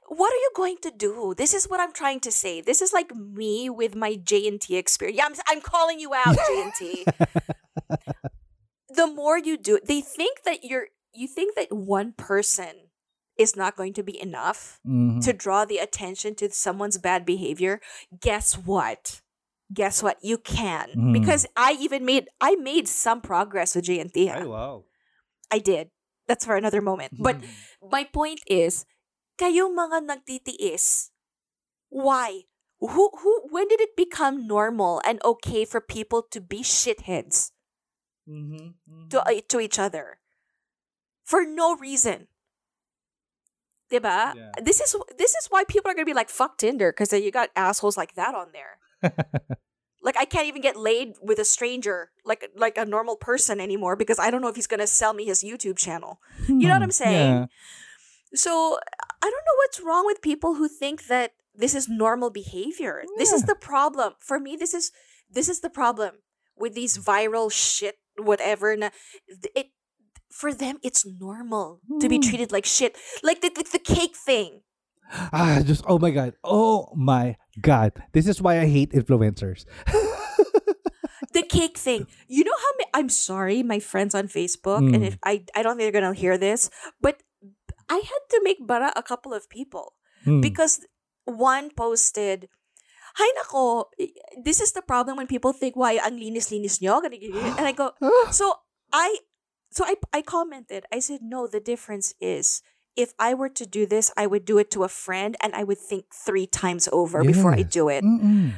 what 0.08 0.32
are 0.32 0.38
you 0.40 0.52
going 0.56 0.78
to 0.84 0.92
do? 0.92 1.34
This 1.36 1.54
is 1.54 1.68
what 1.68 1.82
I'm 1.82 1.92
trying 1.92 2.22
to 2.22 2.32
say. 2.32 2.62
This 2.62 2.82
is 2.82 2.94
like 2.94 3.12
me 3.14 3.70
with 3.70 3.96
my 3.96 4.16
J 4.16 4.48
and 4.48 4.62
T 4.62 4.78
experience. 4.78 5.18
Yeah, 5.20 5.26
I'm, 5.28 5.36
I'm 5.50 5.60
calling 5.62 6.00
you 6.00 6.14
out, 6.14 6.36
J 6.40 6.62
and 6.64 6.74
T. 6.74 7.06
The 8.90 9.08
more 9.08 9.38
you 9.38 9.58
do, 9.58 9.76
it, 9.76 9.88
they 9.88 10.02
think 10.02 10.44
that 10.44 10.64
you're, 10.64 10.88
you 11.14 11.28
think 11.28 11.56
that 11.56 11.72
one 11.72 12.14
person 12.14 12.88
is 13.38 13.56
not 13.56 13.76
going 13.76 13.94
to 13.94 14.04
be 14.04 14.20
enough 14.20 14.80
mhm. 14.86 15.24
to 15.24 15.34
draw 15.34 15.66
the 15.66 15.78
attention 15.78 16.36
to 16.36 16.50
someone's 16.52 16.98
bad 16.98 17.26
behavior, 17.26 17.80
guess 18.20 18.54
what? 18.54 19.22
Guess 19.74 20.02
what? 20.02 20.18
You 20.22 20.38
can 20.38 20.90
Mhm. 20.96 21.14
because 21.14 21.46
I 21.56 21.78
even 21.80 22.06
made 22.06 22.30
I 22.42 22.56
made 22.56 22.88
some 22.88 23.22
progress 23.22 23.76
with 23.76 23.86
J 23.86 24.00
and 24.00 24.14
T. 24.14 24.30
Ay, 24.30 24.46
wow. 24.46 24.86
I 25.52 25.60
did. 25.60 25.92
That's 26.28 26.46
for 26.46 26.56
another 26.56 26.82
moment. 26.82 27.14
But 27.20 27.38
my 27.84 28.04
point 28.04 28.40
is, 28.48 28.86
kayong 29.40 29.76
mga 29.76 30.08
nagtitiis, 30.08 31.12
why? 31.90 32.48
Who 32.80 33.12
who 33.22 33.32
when 33.52 33.68
did 33.68 33.82
it 33.82 33.98
become 33.98 34.48
normal 34.48 35.02
and 35.06 35.20
okay 35.26 35.66
for 35.66 35.82
people 35.82 36.24
to 36.32 36.40
be 36.40 36.62
shitheads 36.62 37.52
Mhm, 38.28 38.74
mhm. 38.90 39.10
to 39.10 39.22
uh, 39.24 39.42
to 39.48 39.60
each 39.60 39.80
other 39.80 40.20
for 41.24 41.46
no 41.46 41.76
reason? 41.76 42.28
Yeah. 44.36 44.52
This 44.62 44.82
is 44.82 44.96
this 45.18 45.32
is 45.36 45.48
why 45.50 45.64
people 45.64 45.90
are 45.90 45.94
gonna 45.96 46.06
be 46.06 46.14
like 46.14 46.30
fuck 46.30 46.58
Tinder 46.58 46.92
because 46.92 47.14
you 47.14 47.32
got 47.32 47.50
assholes 47.56 47.96
like 47.98 48.16
that 48.16 48.36
on 48.36 48.52
there. 48.52 48.80
like 50.04 50.18
I 50.20 50.26
can't 50.26 50.48
even 50.48 50.62
get 50.62 50.76
laid 50.76 51.16
with 51.22 51.40
a 51.40 51.46
stranger 51.46 52.12
like 52.26 52.50
like 52.56 52.78
a 52.78 52.86
normal 52.86 53.16
person 53.16 53.60
anymore 53.62 53.96
because 53.96 54.20
I 54.20 54.30
don't 54.30 54.42
know 54.42 54.50
if 54.50 54.56
he's 54.56 54.68
gonna 54.68 54.88
sell 54.88 55.14
me 55.14 55.26
his 55.26 55.44
YouTube 55.44 55.78
channel. 55.78 56.20
You 56.48 56.68
know 56.68 56.74
what 56.76 56.84
I'm 56.84 56.90
Hmm, 56.90 57.04
saying? 57.04 57.32
yeah. 57.32 57.46
So 58.36 58.78
I 59.24 59.26
don't 59.30 59.46
know 59.48 59.58
what's 59.64 59.80
wrong 59.80 60.06
with 60.06 60.22
people 60.22 60.56
who 60.56 60.68
think 60.68 61.08
that 61.08 61.32
this 61.56 61.74
is 61.74 61.88
normal 61.88 62.30
behavior. 62.30 63.04
This 63.18 63.32
is 63.32 63.44
the 63.44 63.56
problem. 63.56 64.14
For 64.20 64.40
me, 64.40 64.56
this 64.56 64.74
is 64.74 64.92
this 65.32 65.48
is 65.48 65.62
the 65.62 65.70
problem 65.70 66.20
with 66.58 66.74
these 66.76 66.98
viral 66.98 67.52
shit, 67.52 67.98
whatever. 68.20 68.76
Na, 68.76 68.90
it 69.56 69.68
for 70.32 70.54
them 70.54 70.78
it's 70.84 71.06
normal 71.06 71.80
to 72.02 72.10
be 72.10 72.18
Hmm. 72.18 72.22
treated 72.30 72.52
like 72.52 72.66
shit. 72.66 72.98
Like 73.24 73.42
the, 73.42 73.50
the, 73.50 73.64
the 73.72 73.80
cake 73.80 74.16
thing. 74.16 74.62
Ah, 75.32 75.62
just, 75.64 75.84
oh 75.88 75.98
my 75.98 76.12
God. 76.12 76.34
Oh 76.44 76.92
my 76.96 77.38
God. 77.62 77.94
This 78.12 78.28
is 78.28 78.42
why 78.42 78.60
I 78.60 78.68
hate 78.68 78.92
influencers. 78.92 79.64
The 81.34 81.44
cake 81.44 81.78
thing. 81.78 82.08
You 82.28 82.44
know 82.44 82.56
how 82.58 82.72
ma- 82.80 83.00
I'm 83.00 83.10
sorry, 83.10 83.62
my 83.62 83.80
friends 83.80 84.16
on 84.16 84.28
Facebook, 84.28 84.80
and 84.94 85.04
Mm. 85.04 85.08
if 85.08 85.18
I 85.24 85.44
I 85.56 85.62
don't 85.62 85.78
think 85.78 85.86
they're 85.92 86.02
gonna 86.02 86.14
hear 86.18 86.38
this, 86.38 86.70
but 87.02 87.22
I 87.90 87.98
had 88.02 88.24
to 88.32 88.42
make 88.44 88.58
bara 88.66 88.92
a 88.96 89.04
couple 89.04 89.34
of 89.34 89.50
people. 89.50 89.94
Hmm. 90.26 90.42
because 90.42 90.82
one 91.26 91.70
posted, 91.78 92.50
Hi 93.18 93.26
nako, 93.34 93.86
this 94.38 94.62
is 94.62 94.74
the 94.74 94.82
problem 94.82 95.18
when 95.18 95.26
people 95.26 95.52
think, 95.52 95.76
why 95.76 95.98
ang 95.98 96.22
linis-linis 96.22 96.82
nyo? 96.82 97.02
Ganyan, 97.02 97.34
ganyan." 97.34 97.58
And 97.58 97.66
I 97.66 97.74
go, 97.74 97.98
so 98.30 98.62
I, 98.94 99.26
so 99.74 99.84
I, 99.86 99.96
I 100.14 100.22
commented, 100.22 100.86
I 100.94 101.00
said, 101.02 101.26
no, 101.26 101.48
the 101.50 101.60
difference 101.60 102.14
is, 102.22 102.62
if 102.96 103.14
I 103.18 103.34
were 103.34 103.50
to 103.50 103.66
do 103.66 103.86
this, 103.86 104.12
I 104.18 104.26
would 104.26 104.46
do 104.46 104.58
it 104.58 104.70
to 104.72 104.84
a 104.84 104.90
friend 104.90 105.38
and 105.42 105.54
I 105.54 105.64
would 105.64 105.78
think 105.78 106.14
three 106.14 106.46
times 106.46 106.90
over 106.92 107.24
before 107.24 107.54
I 107.54 107.62
do 107.62 107.90
it. 107.90 108.04
Mm-mm. 108.04 108.54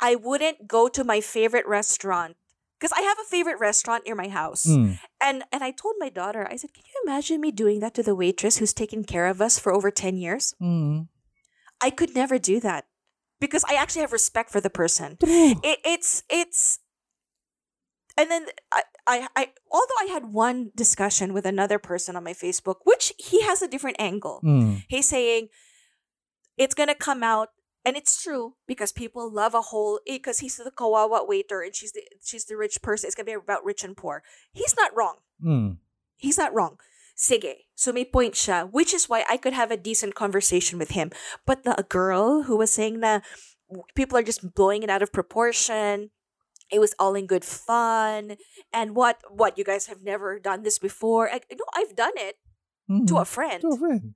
I 0.00 0.14
wouldn't 0.14 0.66
go 0.66 0.88
to 0.88 1.02
my 1.02 1.20
favorite 1.20 1.66
restaurant 1.66 2.36
because 2.78 2.92
I 2.92 3.02
have 3.02 3.18
a 3.18 3.26
favorite 3.26 3.58
restaurant 3.58 4.06
near 4.06 4.14
my 4.14 4.28
house. 4.28 4.66
Mm. 4.66 4.98
And 5.20 5.42
and 5.50 5.64
I 5.64 5.72
told 5.72 5.96
my 5.98 6.08
daughter, 6.08 6.46
I 6.48 6.54
said, 6.54 6.72
Can 6.72 6.84
you 6.86 7.02
imagine 7.02 7.40
me 7.40 7.50
doing 7.50 7.80
that 7.80 7.94
to 7.94 8.02
the 8.02 8.14
waitress 8.14 8.58
who's 8.58 8.72
taken 8.72 9.02
care 9.02 9.26
of 9.26 9.42
us 9.42 9.58
for 9.58 9.74
over 9.74 9.90
10 9.90 10.16
years? 10.16 10.54
Mm. 10.62 11.08
I 11.80 11.90
could 11.90 12.14
never 12.14 12.38
do 12.38 12.60
that 12.60 12.86
because 13.40 13.64
I 13.68 13.74
actually 13.74 14.02
have 14.02 14.12
respect 14.12 14.50
for 14.50 14.60
the 14.60 14.70
person. 14.70 15.16
It, 15.20 15.78
it's 15.84 16.22
it's 16.28 16.80
and 18.16 18.30
then 18.30 18.46
I, 18.72 18.82
I 19.06 19.28
I 19.36 19.48
although 19.70 20.00
I 20.00 20.06
had 20.06 20.26
one 20.26 20.70
discussion 20.74 21.32
with 21.32 21.46
another 21.46 21.78
person 21.78 22.16
on 22.16 22.24
my 22.24 22.32
Facebook, 22.34 22.76
which 22.84 23.12
he 23.18 23.42
has 23.42 23.62
a 23.62 23.68
different 23.68 23.96
angle. 24.00 24.40
Mm. 24.44 24.82
He's 24.88 25.08
saying 25.08 25.48
it's 26.56 26.74
gonna 26.74 26.96
come 26.96 27.22
out, 27.22 27.50
and 27.84 27.96
it's 27.96 28.20
true 28.20 28.54
because 28.66 28.92
people 28.92 29.32
love 29.32 29.54
a 29.54 29.62
whole 29.62 30.00
because 30.04 30.40
he's 30.40 30.56
the 30.56 30.72
kawawa 30.72 31.26
waiter 31.26 31.62
and 31.62 31.74
she's 31.74 31.92
the 31.92 32.02
she's 32.22 32.44
the 32.46 32.56
rich 32.56 32.82
person. 32.82 33.06
It's 33.06 33.14
gonna 33.14 33.26
be 33.26 33.32
about 33.32 33.64
rich 33.64 33.84
and 33.84 33.96
poor. 33.96 34.22
He's 34.52 34.74
not 34.76 34.90
wrong. 34.96 35.16
Mm. 35.44 35.76
He's 36.16 36.36
not 36.38 36.52
wrong. 36.52 36.78
Sige. 37.18 37.66
So 37.74 37.90
may 37.92 38.04
point 38.06 38.34
siya, 38.34 38.70
which 38.70 38.94
is 38.94 39.08
why 39.10 39.24
I 39.28 39.36
could 39.36 39.52
have 39.52 39.70
a 39.74 39.76
decent 39.76 40.14
conversation 40.14 40.78
with 40.78 40.94
him. 40.94 41.10
But 41.44 41.64
the 41.64 41.74
girl 41.88 42.44
who 42.46 42.56
was 42.56 42.70
saying 42.70 43.00
that 43.00 43.26
people 43.98 44.16
are 44.16 44.22
just 44.22 44.54
blowing 44.54 44.82
it 44.82 44.90
out 44.90 45.02
of 45.02 45.12
proportion. 45.12 46.10
It 46.70 46.78
was 46.78 46.94
all 46.98 47.16
in 47.18 47.26
good 47.26 47.44
fun. 47.44 48.38
And 48.72 48.94
what 48.94 49.18
what 49.26 49.58
you 49.58 49.64
guys 49.64 49.90
have 49.90 50.02
never 50.06 50.38
done 50.38 50.62
this 50.62 50.78
before. 50.78 51.26
I, 51.26 51.40
no, 51.50 51.66
I've 51.74 51.96
done 51.98 52.14
it 52.16 52.38
to 52.86 53.18
Mm. 53.18 53.20
a 53.20 53.24
friend. 53.26 53.60
To 53.66 53.74
a 53.74 53.78
friend. 53.78 54.14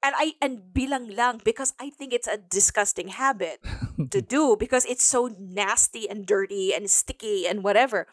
And 0.00 0.16
I 0.16 0.32
and 0.40 0.72
bilang 0.72 1.12
lang 1.12 1.44
because 1.44 1.76
I 1.76 1.92
think 1.92 2.16
it's 2.16 2.26
a 2.26 2.40
disgusting 2.40 3.12
habit 3.12 3.60
to 4.08 4.22
do 4.24 4.56
because 4.56 4.88
it's 4.88 5.04
so 5.04 5.28
nasty 5.36 6.08
and 6.08 6.24
dirty 6.24 6.72
and 6.72 6.88
sticky 6.88 7.44
and 7.44 7.60
whatever. 7.60 8.08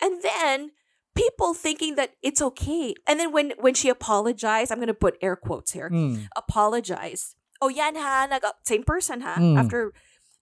And 0.00 0.24
then 0.24 0.72
people 1.18 1.50
thinking 1.58 1.98
that 1.98 2.14
it's 2.22 2.38
okay. 2.40 2.94
And 3.10 3.18
then 3.18 3.34
when 3.34 3.52
when 3.58 3.74
she 3.74 3.90
apologized, 3.90 4.70
I'm 4.70 4.78
gonna 4.78 4.94
put 4.94 5.18
air 5.18 5.34
quotes 5.34 5.74
here. 5.74 5.90
Mm. 5.90 6.30
Apologized. 6.38 7.34
Oh 7.58 7.66
yan 7.66 7.98
ha, 7.98 8.30
nag 8.30 8.46
same 8.62 8.86
person 8.86 9.26
ha. 9.26 9.34
Mm. 9.34 9.58
After 9.58 9.90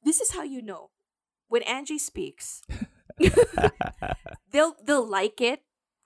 this 0.04 0.20
is 0.20 0.36
how 0.36 0.44
you 0.44 0.60
know 0.60 0.92
when 1.48 1.64
Angie 1.64 1.96
speaks, 1.98 2.60
they'll 4.52 4.76
they'll 4.84 5.06
like 5.08 5.40
it 5.40 5.62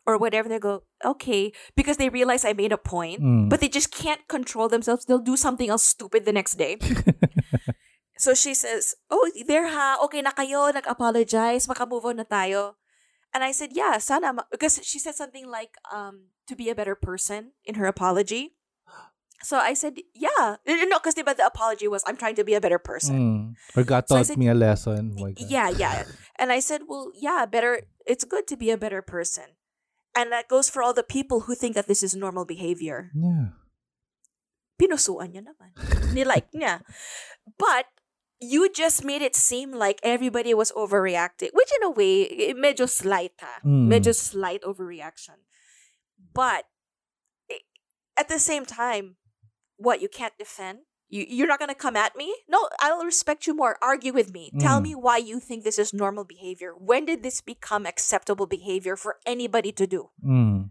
or 0.07 0.17
whatever. 0.19 0.49
They 0.49 0.59
go 0.62 0.83
okay 1.05 1.53
because 1.77 1.97
they 1.99 2.09
realize 2.09 2.45
I 2.45 2.53
made 2.55 2.73
a 2.73 2.79
point, 2.81 3.21
Mm. 3.21 3.49
but 3.50 3.61
they 3.61 3.69
just 3.69 3.91
can't 3.91 4.23
control 4.31 4.69
themselves. 4.71 5.05
They'll 5.05 5.19
do 5.23 5.37
something 5.37 5.69
else 5.69 5.85
stupid 5.85 6.25
the 6.25 6.33
next 6.33 6.55
day. 6.57 6.79
So 8.21 8.37
she 8.37 8.53
says, 8.53 8.93
"Oh, 9.09 9.25
there 9.49 9.73
ha. 9.73 9.97
Okay 10.05 10.21
na 10.21 10.37
kayo. 10.37 10.69
Nag-apologize. 10.77 11.65
Maka-move 11.65 12.05
on 12.05 12.21
na 12.21 12.29
tayo." 12.29 12.77
And 13.32 13.44
I 13.44 13.52
said, 13.52 13.70
"Yeah, 13.72 13.99
sana." 13.99 14.32
ma-" 14.34 14.49
Because 14.50 14.80
she 14.82 14.99
said 14.99 15.14
something 15.14 15.46
like, 15.46 15.78
um, 15.92 16.34
to 16.50 16.56
be 16.58 16.68
a 16.70 16.75
better 16.75 16.94
person 16.99 17.52
in 17.64 17.78
her 17.78 17.87
apology. 17.87 18.58
So 19.46 19.56
I 19.56 19.72
said, 19.72 20.02
"Yeah." 20.12 20.60
No, 20.66 20.99
because 20.99 21.14
the 21.16 21.25
apology 21.46 21.88
was, 21.88 22.02
"I'm 22.04 22.18
trying 22.18 22.34
to 22.37 22.44
be 22.44 22.52
a 22.52 22.60
better 22.60 22.76
person." 22.82 23.14
Mm. 23.16 23.42
Or 23.78 23.84
God 23.87 24.04
So 24.10 24.18
taught 24.20 24.34
said- 24.34 24.38
me 24.38 24.50
a 24.50 24.54
lesson. 24.58 25.16
Oh. 25.16 25.30
Yeah, 25.38 25.70
yeah. 25.70 26.04
And 26.40 26.49
I 26.52 26.60
said, 26.64 26.88
well, 26.88 27.12
yeah, 27.12 27.44
better. 27.44 27.84
It's 28.08 28.25
good 28.25 28.49
to 28.49 28.56
be 28.56 28.72
a 28.72 28.80
better 28.80 29.04
person. 29.04 29.60
And 30.16 30.32
that 30.32 30.49
goes 30.49 30.72
for 30.72 30.80
all 30.82 30.96
the 30.96 31.04
people 31.04 31.44
who 31.44 31.54
think 31.54 31.76
that 31.76 31.84
this 31.87 32.00
is 32.02 32.16
normal 32.16 32.49
behavior. 32.49 33.12
Yeah. 33.12 33.52
Pinusuan 34.80 35.37
niya 35.37 35.44
naman. 35.44 35.76
Nilike 36.16 36.49
niya. 36.56 36.80
But 37.60 37.92
you 38.40 38.70
just 38.73 39.04
made 39.04 39.23
it 39.23 39.37
seem 39.37 39.73
like 39.73 40.00
everybody 40.02 40.54
was 40.54 40.73
overreacting, 40.73 41.50
which 41.52 41.70
in 41.76 41.82
a 41.87 41.90
way, 41.90 42.26
eh, 42.28 42.52
medyo 42.54 42.88
slight 42.88 43.32
ha. 43.40 43.61
Mm. 43.64 43.88
Medyo 43.88 44.14
slight 44.14 44.62
overreaction. 44.62 45.44
But 46.32 46.64
at 48.16 48.28
the 48.28 48.38
same 48.38 48.64
time, 48.66 49.16
what, 49.76 50.00
you 50.02 50.09
can't 50.09 50.37
defend? 50.38 50.80
You, 51.09 51.25
you're 51.28 51.49
not 51.49 51.59
going 51.59 51.70
to 51.70 51.75
come 51.75 51.97
at 51.97 52.14
me? 52.16 52.35
No, 52.49 52.68
I'll 52.80 53.04
respect 53.04 53.47
you 53.47 53.54
more. 53.54 53.76
Argue 53.82 54.12
with 54.12 54.32
me. 54.32 54.52
Tell 54.61 54.78
Mm. 54.80 54.82
me 54.85 54.94
why 54.94 55.16
you 55.16 55.40
think 55.40 55.64
this 55.64 55.78
is 55.78 55.92
normal 55.92 56.25
behavior. 56.25 56.73
When 56.76 57.04
did 57.04 57.23
this 57.23 57.40
become 57.40 57.85
acceptable 57.87 58.47
behavior 58.47 58.94
for 58.97 59.16
anybody 59.26 59.73
to 59.73 59.87
do? 59.87 60.11
Mm. 60.25 60.70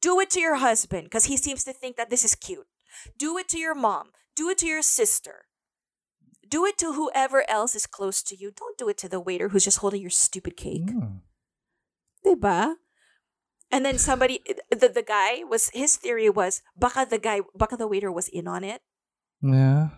Do 0.00 0.18
it 0.20 0.28
to 0.30 0.40
your 0.40 0.56
husband 0.56 1.04
because 1.04 1.26
he 1.26 1.36
seems 1.36 1.64
to 1.64 1.72
think 1.72 1.96
that 1.96 2.10
this 2.10 2.24
is 2.24 2.34
cute. 2.34 2.66
Do 3.16 3.38
it 3.38 3.48
to 3.50 3.58
your 3.58 3.74
mom. 3.74 4.10
Do 4.34 4.48
it 4.48 4.58
to 4.58 4.66
your 4.66 4.82
sister. 4.82 5.46
Do 6.50 6.66
it 6.66 6.76
to 6.78 6.92
whoever 6.92 7.48
else 7.48 7.74
is 7.78 7.86
close 7.86 8.22
to 8.24 8.34
you. 8.34 8.50
Don't 8.50 8.76
do 8.76 8.88
it 8.88 8.98
to 8.98 9.08
the 9.08 9.20
waiter 9.20 9.48
who's 9.48 9.64
just 9.64 9.78
holding 9.78 10.02
your 10.02 10.10
stupid 10.10 10.56
cake. 10.56 10.90
Mm. 10.90 11.22
Diba? 12.26 12.74
And 13.70 13.86
then 13.86 13.98
somebody, 13.98 14.42
the, 14.68 14.88
the 14.88 15.06
guy 15.06 15.44
was, 15.46 15.70
his 15.72 15.94
theory 15.94 16.28
was, 16.28 16.60
baka 16.76 17.06
the 17.08 17.18
guy, 17.18 17.40
baka 17.54 17.76
the 17.76 17.86
waiter 17.86 18.10
was 18.10 18.26
in 18.26 18.48
on 18.48 18.64
it. 18.64 18.82
Yeah. 19.40 19.90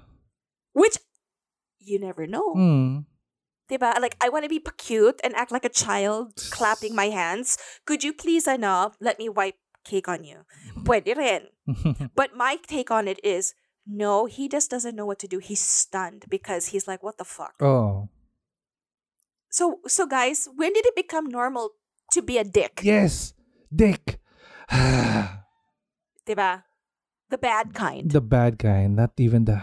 Which, 0.74 0.98
you 1.80 1.98
never 1.98 2.26
know. 2.26 2.54
Mm. 2.54 3.06
Diba? 3.70 3.98
Like, 3.98 4.16
I 4.20 4.28
want 4.28 4.44
to 4.44 4.50
be 4.50 4.60
cute 4.76 5.20
and 5.24 5.34
act 5.34 5.52
like 5.52 5.64
a 5.64 5.72
child, 5.72 6.36
clapping 6.50 6.94
my 6.94 7.08
hands. 7.08 7.56
Could 7.86 8.04
you 8.04 8.12
please, 8.12 8.46
ano, 8.46 8.92
let 9.00 9.18
me 9.18 9.30
wipe 9.30 9.56
cake 9.84 10.06
on 10.06 10.24
you? 10.24 10.44
Pwede 10.84 11.16
rin. 11.16 11.48
But 12.14 12.36
my 12.36 12.58
take 12.66 12.90
on 12.90 13.08
it 13.08 13.24
is, 13.24 13.54
no, 13.86 14.26
he 14.26 14.48
just 14.48 14.70
doesn't 14.70 14.94
know 14.96 15.06
what 15.06 15.18
to 15.20 15.28
do. 15.28 15.38
He's 15.38 15.60
stunned 15.60 16.26
because 16.28 16.66
he's 16.66 16.86
like, 16.86 17.02
what 17.02 17.18
the 17.18 17.24
fuck? 17.24 17.54
oh. 17.60 18.08
So, 19.50 19.80
so 19.86 20.06
guys, 20.06 20.48
when 20.56 20.72
did 20.72 20.86
it 20.86 20.96
become 20.96 21.26
normal 21.28 21.70
to 22.12 22.22
be 22.22 22.38
a 22.38 22.44
dick? 22.44 22.80
Yes. 22.82 23.34
Dick. 23.74 24.18
Diba? 26.26 26.62
The 27.28 27.38
bad 27.38 27.72
kind. 27.74 28.10
the 28.10 28.20
bad 28.20 28.58
kind, 28.58 28.96
not 28.96 29.12
even 29.18 29.44
the. 29.44 29.60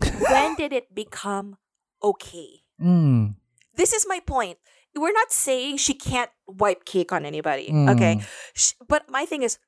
when 0.00 0.54
did 0.60 0.72
it 0.72 0.94
become 0.94 1.56
okay? 2.02 2.64
Mm. 2.80 3.36
This 3.76 3.92
is 3.92 4.06
my 4.08 4.20
point. 4.20 4.58
We're 4.96 5.12
not 5.12 5.30
saying 5.32 5.76
she 5.76 5.92
can't 5.94 6.30
wipe 6.46 6.84
cake 6.84 7.12
on 7.12 7.24
anybody. 7.24 7.68
Mm. 7.68 7.88
Okay? 7.94 8.20
Sh- 8.54 8.72
But 8.88 9.10
my 9.10 9.24
thing 9.26 9.42
is, 9.42 9.58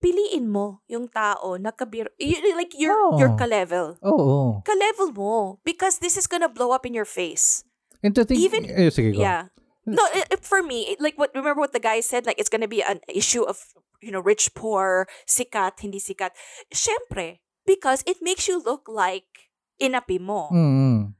piliin 0.00 0.48
mo 0.48 0.80
yung 0.88 1.06
tao 1.08 1.56
na 1.60 1.70
kabir, 1.70 2.08
y- 2.16 2.56
like 2.56 2.72
your, 2.74 2.96
your 3.20 3.32
Oh. 3.32 3.36
ka-level. 3.36 3.96
Oh, 4.02 4.16
oh. 4.16 4.48
Ka-level 4.64 5.12
mo. 5.12 5.60
Because 5.62 6.00
this 6.00 6.16
is 6.16 6.26
gonna 6.26 6.48
blow 6.48 6.72
up 6.72 6.84
in 6.84 6.96
your 6.96 7.04
face. 7.04 7.62
And 8.02 8.16
to 8.16 8.24
think, 8.24 8.40
Even- 8.40 8.64
eh, 8.64 8.88
sige, 8.88 9.12
go. 9.12 9.20
Yeah. 9.20 9.52
No, 9.84 10.00
it, 10.16 10.40
it- 10.40 10.44
for 10.44 10.62
me, 10.64 10.92
it- 10.96 11.00
like 11.00 11.16
what 11.20 11.32
remember 11.36 11.60
what 11.60 11.72
the 11.72 11.80
guy 11.82 12.00
said, 12.00 12.24
like 12.24 12.40
it's 12.40 12.48
gonna 12.52 12.68
be 12.68 12.80
an 12.80 13.00
issue 13.08 13.44
of 13.44 13.60
you 14.00 14.08
know 14.08 14.20
rich, 14.20 14.52
poor, 14.56 15.04
sikat, 15.28 15.80
hindi 15.84 16.00
sikat. 16.00 16.32
Syempre, 16.72 17.40
because 17.68 18.00
it 18.08 18.20
makes 18.24 18.48
you 18.48 18.56
look 18.60 18.88
like 18.88 19.28
inapi 19.76 20.20
mo. 20.20 20.48
Mm. 20.52 21.12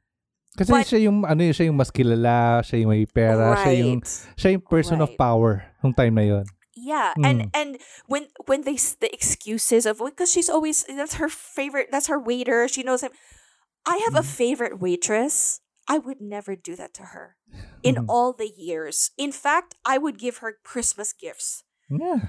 Kasi 0.57 0.71
But- 0.73 0.87
siya 0.87 1.01
yung 1.05 1.25
ano 1.25 1.41
yun, 1.41 1.53
siya 1.53 1.67
yung 1.69 1.79
mas 1.79 1.93
kilala, 1.93 2.61
siya 2.65 2.81
yung 2.85 2.91
may 2.93 3.05
pera, 3.07 3.57
siya 3.61 3.73
yung 3.77 4.01
Right. 4.01 4.09
siya 4.37 4.51
yung 4.57 4.65
person 4.65 4.99
of 5.01 5.13
Right. 5.13 5.21
power 5.21 5.53
nung 5.81 5.93
time 5.93 6.15
na 6.17 6.25
yon. 6.27 6.45
Yeah, 6.77 7.15
and 7.23 7.51
and 7.53 7.79
when 8.07 8.29
when 8.47 8.63
they 8.63 8.77
the 8.77 9.11
excuses 9.13 9.87
of 9.87 9.99
because 9.99 10.31
she's 10.31 10.49
always 10.49 10.85
that's 10.85 11.15
her 11.15 11.29
favorite, 11.29 11.89
that's 11.91 12.07
her 12.07 12.19
waiter. 12.19 12.69
She 12.69 12.83
knows 12.83 13.03
him. 13.03 13.11
I 13.87 13.97
have 14.05 14.15
a 14.15 14.23
favorite 14.23 14.81
waitress. 14.81 15.61
I 15.89 15.99
would 15.99 16.21
never 16.21 16.55
do 16.55 16.77
that 16.77 16.95
to 16.95 17.03
her 17.17 17.37
in 17.83 17.97
Mhm. 17.97 18.05
all 18.09 18.33
the 18.33 18.49
years. 18.57 19.11
In 19.19 19.33
fact, 19.33 19.75
I 19.85 19.99
would 19.99 20.19
give 20.19 20.39
her 20.39 20.59
Christmas 20.65 21.13
gifts. 21.13 21.65
Yeah. 21.91 22.29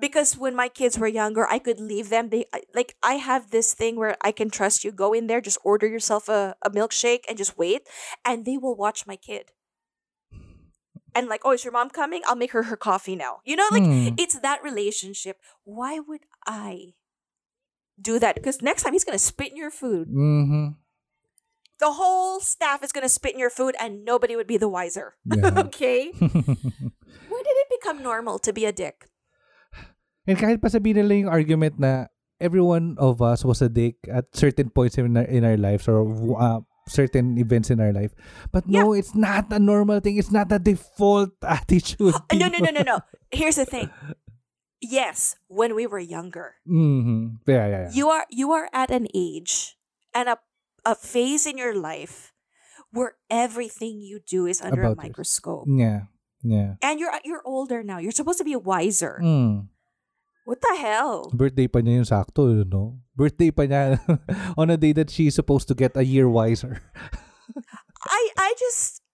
because 0.00 0.36
when 0.38 0.54
my 0.54 0.68
kids 0.68 0.98
were 0.98 1.08
younger, 1.08 1.46
I 1.48 1.58
could 1.58 1.80
leave 1.80 2.08
them. 2.08 2.28
They 2.30 2.46
like 2.74 2.94
I 3.02 3.14
have 3.14 3.50
this 3.50 3.74
thing 3.74 3.96
where 3.96 4.16
I 4.22 4.30
can 4.32 4.50
trust 4.50 4.84
you. 4.84 4.92
Go 4.92 5.12
in 5.12 5.26
there, 5.26 5.40
just 5.40 5.58
order 5.64 5.86
yourself 5.88 6.28
a, 6.28 6.54
a 6.62 6.70
milkshake 6.70 7.24
and 7.28 7.36
just 7.38 7.58
wait, 7.58 7.82
and 8.24 8.44
they 8.44 8.56
will 8.58 8.76
watch 8.76 9.06
my 9.06 9.16
kid. 9.16 9.50
And 11.14 11.26
like, 11.28 11.42
oh, 11.44 11.52
is 11.52 11.64
your 11.64 11.72
mom 11.72 11.90
coming? 11.90 12.22
I'll 12.26 12.36
make 12.38 12.52
her 12.52 12.64
her 12.68 12.76
coffee 12.76 13.16
now. 13.16 13.40
You 13.44 13.56
know, 13.56 13.66
like 13.72 13.82
Hmm. 13.82 14.14
it's 14.18 14.38
that 14.40 14.62
relationship. 14.62 15.38
Why 15.64 15.98
would 15.98 16.22
I 16.46 16.94
do 17.98 18.18
that? 18.20 18.36
Because 18.36 18.62
next 18.62 18.82
time 18.84 18.92
he's 18.92 19.04
gonna 19.04 19.18
spit 19.18 19.50
in 19.50 19.56
your 19.58 19.72
food. 19.74 20.08
Mhm. 20.12 20.76
The 21.78 21.92
whole 21.94 22.38
staff 22.42 22.82
is 22.82 22.90
gonna 22.90 23.08
spit 23.08 23.34
in 23.34 23.40
your 23.40 23.50
food, 23.54 23.74
and 23.78 24.04
nobody 24.04 24.34
would 24.34 24.46
be 24.50 24.58
the 24.58 24.68
wiser. 24.68 25.14
Yeah. 25.24 25.54
okay. 25.70 26.10
When 27.28 27.42
did 27.44 27.56
it 27.58 27.70
become 27.80 28.02
normal 28.02 28.38
to 28.42 28.52
be 28.52 28.66
a 28.66 28.72
dick? 28.74 29.06
And 30.26 30.36
kahit 30.36 30.60
pa 30.60 30.68
sabihin 30.68 31.00
nila 31.06 31.14
yung 31.24 31.32
argument 31.32 31.78
na 31.80 32.12
every 32.36 32.60
one 32.60 32.94
of 33.00 33.22
us 33.22 33.44
was 33.48 33.62
a 33.64 33.70
dick 33.72 33.96
at 34.12 34.28
certain 34.36 34.68
points 34.70 34.98
in 34.98 35.16
our, 35.16 35.24
in 35.24 35.42
our 35.46 35.56
lives 35.56 35.88
or 35.88 36.04
uh, 36.36 36.60
certain 36.88 37.38
events 37.38 37.70
in 37.70 37.78
our 37.80 37.92
life. 37.92 38.12
But 38.52 38.66
no, 38.66 38.92
it's 38.92 39.14
not 39.14 39.52
a 39.52 39.58
normal 39.60 40.00
thing. 40.00 40.16
It's 40.16 40.32
not 40.32 40.50
a 40.50 40.58
default 40.58 41.36
attitude. 41.46 42.14
Uh, 42.14 42.34
No, 42.34 42.48
no, 42.48 42.58
no, 42.58 42.70
no, 42.70 42.82
no. 42.82 42.96
Here's 43.30 43.56
the 43.56 43.64
thing. 43.68 43.90
Yes, 44.80 45.34
when 45.48 45.74
we 45.74 45.86
were 45.86 45.98
younger, 45.98 46.54
hmm 46.64 47.42
Yeah, 47.46 47.66
yeah, 47.66 47.80
yeah. 47.86 47.90
you 47.92 48.08
are 48.10 48.26
you 48.30 48.52
are 48.54 48.70
at 48.72 48.90
an 48.94 49.08
age 49.14 49.74
and 50.14 50.28
a 50.30 50.38
a 50.86 50.94
phase 50.94 51.46
in 51.50 51.58
your 51.58 51.74
life 51.74 52.30
where 52.94 53.18
everything 53.28 53.98
you 54.00 54.20
do 54.22 54.46
is 54.46 54.62
under 54.62 54.80
About 54.86 54.98
a 54.98 55.02
microscope. 55.02 55.66
yeah. 55.66 56.06
Yeah. 56.46 56.78
And 56.80 57.00
you're 57.02 57.10
you're 57.26 57.42
older 57.44 57.82
now. 57.82 57.98
You're 57.98 58.14
supposed 58.14 58.38
to 58.38 58.46
be 58.46 58.54
wiser. 58.54 59.18
Mm. 59.18 59.66
What 60.48 60.64
the 60.64 60.80
hell? 60.80 61.28
Birthday 61.28 61.68
pa 61.68 61.84
niya 61.84 62.00
yung 62.00 62.08
sakto, 62.08 62.48
you 62.48 62.64
know? 62.64 62.96
Birthday 63.12 63.52
pa 63.52 63.68
niya 63.68 64.00
on 64.60 64.72
a 64.72 64.80
day 64.80 64.96
that 64.96 65.12
she's 65.12 65.36
supposed 65.36 65.68
to 65.68 65.76
get 65.76 65.92
a 65.92 66.00
year 66.00 66.24
wiser. 66.24 66.80
I 68.08 68.22
I 68.32 68.56
just 68.56 69.04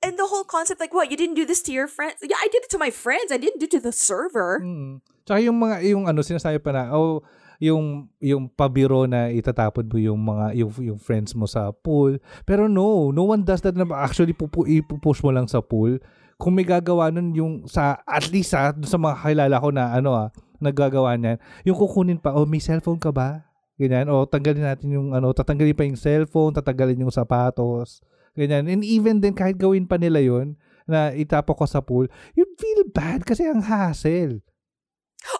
and 0.00 0.16
the 0.16 0.24
whole 0.24 0.48
concept 0.48 0.80
like 0.80 0.96
what 0.96 1.12
you 1.12 1.18
didn't 1.20 1.36
do 1.36 1.44
this 1.44 1.60
to 1.60 1.76
your 1.76 1.84
friends 1.84 2.16
yeah 2.24 2.40
i 2.40 2.48
did 2.48 2.64
it 2.64 2.72
to 2.72 2.80
my 2.80 2.88
friends 2.88 3.28
i 3.28 3.36
didn't 3.36 3.60
do 3.60 3.68
it 3.68 3.74
to 3.76 3.84
the 3.84 3.92
server 3.92 4.56
Mm. 4.64 5.04
Tsaka 5.28 5.44
yung 5.44 5.60
mga 5.60 5.76
yung 5.86 6.04
ano 6.08 6.24
sinasabi 6.24 6.58
pa 6.58 6.72
na 6.72 6.90
oh 6.90 7.20
yung 7.60 8.08
yung 8.18 8.48
pabiro 8.48 9.04
na 9.04 9.28
itatapon 9.28 9.86
mo 9.86 10.00
yung 10.00 10.18
mga 10.18 10.56
yung, 10.56 10.72
yung 10.80 10.98
friends 10.98 11.36
mo 11.36 11.44
sa 11.44 11.70
pool. 11.70 12.16
Pero 12.48 12.66
no, 12.66 13.12
no 13.12 13.28
one 13.28 13.44
does 13.44 13.60
that 13.60 13.76
na 13.76 13.84
actually 14.00 14.32
pupu, 14.32 14.64
ipupush 14.64 15.20
mo 15.20 15.30
lang 15.30 15.44
sa 15.44 15.60
pool. 15.60 16.00
Kung 16.40 16.56
may 16.56 16.64
gagawa 16.64 17.12
nun 17.12 17.36
yung 17.36 17.68
sa 17.68 18.00
at 18.08 18.32
least 18.32 18.56
sa 18.56 18.72
sa 18.72 18.96
mga 18.96 19.20
kilala 19.20 19.60
ko 19.60 19.68
na 19.68 19.92
ano 19.92 20.16
ah 20.16 20.28
naggagawa 20.56 21.16
niyan, 21.16 21.36
yung 21.64 21.76
kukunin 21.76 22.16
pa 22.16 22.32
oh 22.32 22.48
may 22.48 22.58
cellphone 22.58 22.96
ka 22.96 23.12
ba? 23.12 23.44
Ganyan. 23.76 24.08
O 24.08 24.24
tanggalin 24.24 24.64
natin 24.64 24.92
yung 24.92 25.12
ano, 25.12 25.32
tatanggalin 25.32 25.72
pa 25.72 25.84
yung 25.84 25.96
cellphone, 25.96 26.52
tatanggalin 26.52 27.00
yung 27.00 27.12
sapatos. 27.12 28.00
Ganyan. 28.32 28.68
And 28.68 28.80
even 28.80 29.20
then 29.20 29.32
kahit 29.32 29.56
gawin 29.56 29.84
pa 29.84 29.96
nila 29.96 30.20
yun 30.20 30.56
na 30.84 31.12
itapo 31.12 31.52
ko 31.52 31.64
sa 31.64 31.80
pool, 31.80 32.08
you'd 32.32 32.56
feel 32.56 32.84
bad 32.88 33.24
kasi 33.24 33.44
ang 33.44 33.60
hassle. 33.60 34.40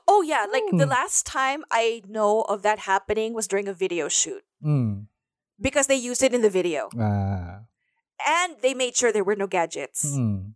oh 0.04 0.20
yeah 0.20 0.44
like 0.52 0.68
the 0.76 0.84
Hmm. 0.84 0.92
last 0.92 1.24
time 1.24 1.64
i 1.72 2.04
know 2.04 2.44
of 2.52 2.60
that 2.60 2.84
happening 2.84 3.32
was 3.32 3.48
during 3.48 3.64
a 3.64 3.72
video 3.72 4.12
shoot 4.12 4.44
Mm. 4.60 5.08
because 5.56 5.88
they 5.88 5.96
used 5.96 6.20
it 6.20 6.36
in 6.36 6.44
the 6.44 6.52
video 6.52 6.92
Ah. 7.00 7.64
and 8.20 8.60
they 8.60 8.76
made 8.76 8.92
sure 8.92 9.08
there 9.08 9.24
were 9.24 9.40
no 9.40 9.48
gadgets 9.48 10.04
Mm. 10.04 10.52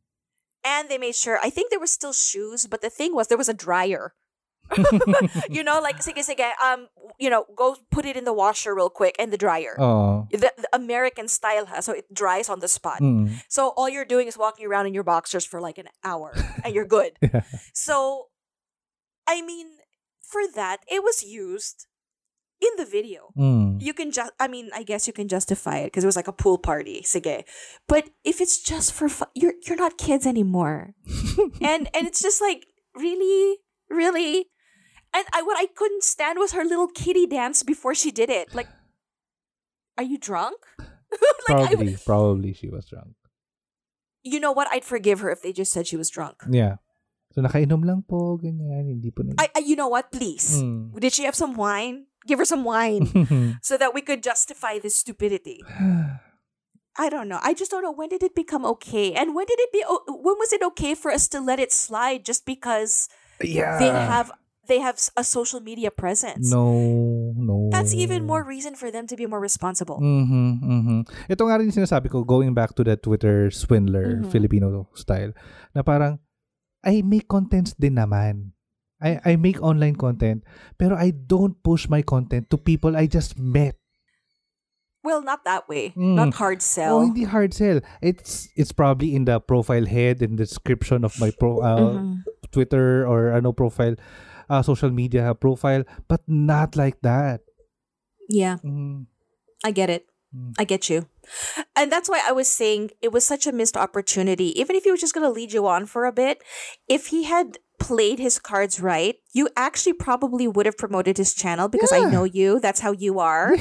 And 0.65 0.89
they 0.89 0.99
made 0.99 1.15
sure 1.15 1.39
i 1.43 1.51
think 1.51 1.71
there 1.71 1.81
were 1.81 1.87
still 1.87 2.13
shoes 2.13 2.67
but 2.67 2.81
the 2.81 2.91
thing 2.91 3.15
was 3.15 3.29
there 3.29 3.39
was 3.39 3.49
a 3.49 3.55
dryer 3.55 4.15
you 5.51 5.63
know 5.63 5.77
like 5.81 6.01
sige 6.01 6.25
sige 6.25 6.49
um 6.65 6.89
you 7.21 7.29
know 7.29 7.45
go 7.55 7.77
put 7.93 8.05
it 8.09 8.17
in 8.17 8.25
the 8.25 8.33
washer 8.33 8.75
real 8.75 8.89
quick 8.89 9.15
and 9.21 9.29
the 9.31 9.37
dryer 9.37 9.77
Oo. 9.77 10.25
the, 10.33 10.49
the 10.57 10.71
american 10.73 11.29
style 11.29 11.67
has 11.67 11.85
so 11.85 11.93
it 11.93 12.09
dries 12.09 12.49
on 12.49 12.61
the 12.65 12.69
spot 12.69 12.97
Mm. 13.05 13.29
So 13.49 13.77
all 13.77 13.89
you're 13.93 14.09
doing 14.09 14.27
is 14.27 14.39
walking 14.41 14.65
around 14.65 14.87
in 14.89 14.95
your 14.97 15.05
boxers 15.05 15.45
for 15.45 15.61
like 15.61 15.77
an 15.77 15.89
hour 16.03 16.33
and 16.65 16.73
you're 16.75 16.89
good. 16.89 17.13
Yeah. 17.21 17.43
So 17.77 18.29
I 19.29 19.43
mean, 19.43 19.69
for 20.25 20.43
that, 20.55 20.79
it 20.89 21.03
was 21.05 21.23
used 21.23 21.87
in 22.65 22.85
the 22.85 22.89
video. 22.89 23.29
Mm. 23.37 23.81
You 23.83 23.93
can 23.93 24.11
just, 24.11 24.33
I 24.41 24.49
mean, 24.49 24.71
I 24.75 24.83
guess 24.83 25.07
you 25.07 25.13
can 25.13 25.29
justify 25.29 25.79
it 25.85 25.93
because 25.93 26.05
it 26.05 26.11
was 26.11 26.17
like 26.17 26.29
a 26.29 26.33
pool 26.33 26.57
party, 26.59 27.03
sige. 27.05 27.45
But 27.87 28.09
if 28.25 28.41
it's 28.41 28.59
just 28.63 28.93
for 28.93 29.09
fun, 29.09 29.29
you're 29.35 29.55
you're 29.67 29.77
not 29.81 29.99
kids 29.99 30.25
anymore, 30.27 30.95
and 31.61 31.89
and 31.93 32.07
it's 32.09 32.21
just 32.23 32.41
like 32.41 32.67
really, 32.97 33.59
really, 33.91 34.49
and 35.13 35.25
I 35.33 35.43
what 35.43 35.59
I 35.61 35.67
couldn't 35.71 36.03
stand 36.05 36.39
was 36.39 36.53
her 36.57 36.65
little 36.65 36.89
kitty 36.89 37.27
dance 37.27 37.63
before 37.63 37.95
she 37.95 38.11
did 38.11 38.31
it. 38.31 38.55
Like, 38.55 38.69
are 39.99 40.05
you 40.05 40.19
drunk? 40.19 40.59
like, 40.81 40.89
I, 41.61 41.67
Probably, 41.69 41.97
probably 42.05 42.53
she 42.53 42.69
was 42.69 42.87
drunk. 42.87 43.15
you 44.25 44.41
know 44.41 44.53
what? 44.53 44.69
I'd 44.73 44.85
forgive 44.85 45.21
her 45.21 45.31
if 45.31 45.43
they 45.43 45.53
just 45.53 45.71
said 45.73 45.87
she 45.87 45.97
was 46.01 46.09
drunk. 46.09 46.41
Yeah. 46.49 46.77
So 47.37 47.43
nakainom 47.43 47.85
lang 47.85 48.07
po, 48.09 48.39
ganyan. 48.41 48.89
Hindi 48.89 49.11
po 49.11 49.21
nag- 49.27 49.37
I, 49.39 49.51
I 49.53 49.61
you 49.67 49.77
know 49.77 49.89
what? 49.91 50.09
Please, 50.15 50.63
Mm. 50.63 50.95
did 50.99 51.13
she 51.13 51.25
have 51.29 51.35
some 51.37 51.55
wine? 51.59 52.07
Give 52.27 52.39
her 52.39 52.45
some 52.45 52.65
wine 52.65 53.59
so 53.63 53.77
that 53.77 53.93
we 53.93 54.01
could 54.01 54.23
justify 54.23 54.79
this 54.79 54.97
stupidity. 54.97 55.61
I 56.97 57.11
don't 57.11 57.27
know. 57.27 57.43
I 57.43 57.55
just 57.55 57.71
don't 57.75 57.83
know 57.83 57.91
when 57.91 58.09
did 58.09 58.23
it 58.23 58.39
become 58.39 58.65
okay, 58.79 59.13
and 59.19 59.35
when 59.35 59.47
did 59.51 59.59
it 59.59 59.73
be? 59.75 59.83
When 59.83 60.37
was 60.39 60.55
it 60.55 60.63
okay 60.63 60.95
for 60.95 61.11
us 61.11 61.27
to 61.35 61.43
let 61.43 61.59
it 61.59 61.75
slide 61.75 62.23
just 62.25 62.47
because 62.47 63.11
yeah. 63.43 63.83
they 63.83 63.91
have 63.91 64.31
they 64.71 64.79
have 64.79 64.97
a 65.19 65.25
social 65.25 65.59
media 65.59 65.91
presence? 65.91 66.51
No, 66.51 67.35
no. 67.35 67.69
That's 67.75 67.93
even 67.93 68.25
more 68.27 68.47
reason 68.47 68.79
for 68.79 68.95
them 68.95 69.11
to 69.11 69.17
be 69.19 69.27
more 69.27 69.43
responsible. 69.43 69.99
Mhm, 69.99 70.63
mhm. 70.63 70.99
Ito 71.27 71.43
nga 71.51 71.59
rin 71.59 71.75
sinasabi 71.75 72.15
ko, 72.15 72.23
going 72.23 72.55
back 72.55 72.79
to 72.79 72.87
the 72.87 72.95
Tinder 72.95 73.51
swindler, 73.51 74.23
Mhm. 74.23 74.31
Filipino 74.31 74.87
style, 74.95 75.35
na 75.75 75.83
parang, 75.83 76.23
I 76.87 77.03
make 77.03 77.27
contents 77.27 77.75
din 77.75 77.99
naman. 77.99 78.54
I, 79.03 79.21
I 79.25 79.37
make 79.37 79.61
online 79.63 79.97
content, 79.97 80.45
pero 80.79 80.97
I 80.97 81.11
don't 81.11 81.61
push 81.63 81.89
my 81.89 82.03
content 82.03 82.49
to 82.51 82.57
people 82.57 82.97
I 82.97 83.07
just 83.07 83.39
met. 83.39 83.77
Well, 85.05 85.21
not 85.21 85.45
that 85.45 85.69
way. 85.69 85.93
Mm. 85.93 86.15
Not 86.17 86.35
hard 86.35 86.59
Oh, 86.59 86.65
sell. 86.65 87.01
hindi 87.05 87.25
hard 87.29 87.53
sell. 87.53 87.81
It's 88.01 88.49
it's 88.57 88.73
probably 88.73 89.15
in 89.15 89.27
the 89.29 89.37
profile 89.41 89.85
head 89.85 90.23
in 90.23 90.37
the 90.37 90.45
description 90.49 91.05
of 91.05 91.13
my 91.21 91.29
pro 91.37 91.61
uh, 91.61 92.01
Mhm. 92.01 92.25
Twitter 92.51 93.05
or 93.05 93.29
ano 93.37 93.53
profile 93.53 93.97
uh, 94.49 94.63
social 94.65 94.89
media 94.89 95.35
profile, 95.37 95.85
but 96.09 96.23
not 96.27 96.73
like 96.77 97.01
that. 97.05 97.45
Yeah, 98.33 98.57
Mm. 98.65 99.05
I 99.61 99.73
get 99.77 99.91
it. 99.93 100.09
Mm. 100.33 100.57
I 100.57 100.65
get 100.65 100.89
you. 100.89 101.05
And 101.77 101.93
that's 101.93 102.09
why 102.09 102.25
I 102.25 102.33
was 102.33 102.49
saying 102.49 102.91
it 103.05 103.13
was 103.13 103.25
such 103.29 103.45
a 103.47 103.53
missed 103.53 103.77
opportunity. 103.77 104.57
Even 104.59 104.77
if 104.77 104.85
he 104.85 104.91
was 104.93 105.01
just 105.05 105.13
going 105.13 105.25
to 105.29 105.33
lead 105.33 105.53
you 105.53 105.69
on 105.69 105.85
for 105.85 106.05
a 106.09 106.13
bit, 106.13 106.41
if 106.89 107.09
he 107.13 107.25
had 107.29 107.61
played 107.85 108.17
his 108.19 108.41
cards 108.41 108.81
right, 108.81 109.21
you 109.37 109.49
actually 109.61 109.93
probably 109.93 110.49
would 110.49 110.65
have 110.65 110.79
promoted 110.81 111.21
his 111.21 111.35
channel 111.37 111.69
because 111.69 111.93
I 111.93 112.09
know 112.09 112.25
you. 112.25 112.61
That's 112.65 112.81
how 112.81 112.93
you 112.97 113.21
are. 113.21 113.53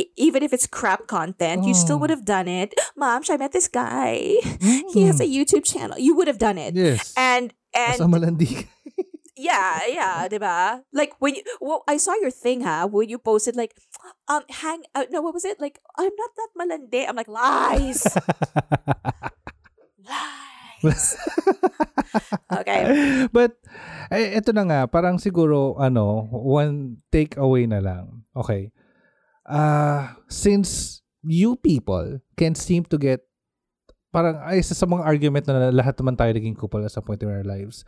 E- 0.00 0.08
even 0.16 0.40
if 0.42 0.52
it's 0.56 0.64
crap 0.66 1.06
content, 1.06 1.68
you 1.68 1.74
still 1.76 1.96
Oh. 1.96 2.00
would 2.00 2.10
have 2.10 2.24
done 2.24 2.48
it. 2.48 2.72
Mom, 2.96 3.20
I 3.28 3.36
met 3.36 3.52
this 3.52 3.68
guy. 3.68 4.40
He 4.96 5.04
has 5.04 5.20
a 5.20 5.28
YouTube 5.28 5.64
channel. 5.68 5.98
You 6.00 6.16
would 6.16 6.26
have 6.26 6.38
done 6.40 6.56
it. 6.56 6.72
Yes. 6.74 7.12
And 7.16 7.52
and 7.76 8.00
yeah, 9.36 9.80
yeah, 9.88 10.28
diba? 10.32 10.82
Like 10.92 11.12
when 11.20 11.34
you, 11.36 11.42
well, 11.60 11.84
I 11.88 11.96
saw 11.96 12.14
your 12.20 12.30
thing, 12.32 12.60
ha, 12.64 12.84
when 12.86 13.08
you 13.08 13.18
posted 13.18 13.56
like, 13.56 13.72
um, 14.28 14.42
hang, 14.50 14.82
uh, 14.94 15.04
no, 15.10 15.20
what 15.22 15.32
was 15.32 15.44
it? 15.44 15.60
Like, 15.60 15.80
I'm 15.96 16.12
not 16.16 16.30
that 16.36 16.50
malande. 16.58 17.00
I'm 17.08 17.16
like, 17.16 17.28
lies, 17.28 18.04
lies. 20.08 20.39
okay. 22.60 22.82
But, 23.28 23.60
eh, 24.08 24.40
ito 24.40 24.50
na 24.56 24.64
nga, 24.64 24.80
parang 24.88 25.20
siguro, 25.20 25.76
ano, 25.76 26.28
one 26.32 27.00
takeaway 27.12 27.68
na 27.68 27.80
lang. 27.84 28.24
Okay. 28.32 28.72
Ah, 29.44 30.16
since 30.30 31.00
you 31.24 31.56
people 31.60 32.20
can 32.36 32.56
seem 32.56 32.84
to 32.88 32.96
get, 32.96 33.24
parang, 34.10 34.40
ay, 34.42 34.64
isa 34.64 34.74
sa 34.74 34.88
mga 34.88 35.04
argument 35.04 35.44
na 35.46 35.70
lahat 35.70 35.96
naman 36.00 36.16
tayo 36.16 36.32
naging 36.32 36.56
couple 36.56 36.82
at 36.82 36.92
some 36.92 37.04
point 37.04 37.22
in 37.22 37.30
our 37.30 37.44
lives, 37.44 37.84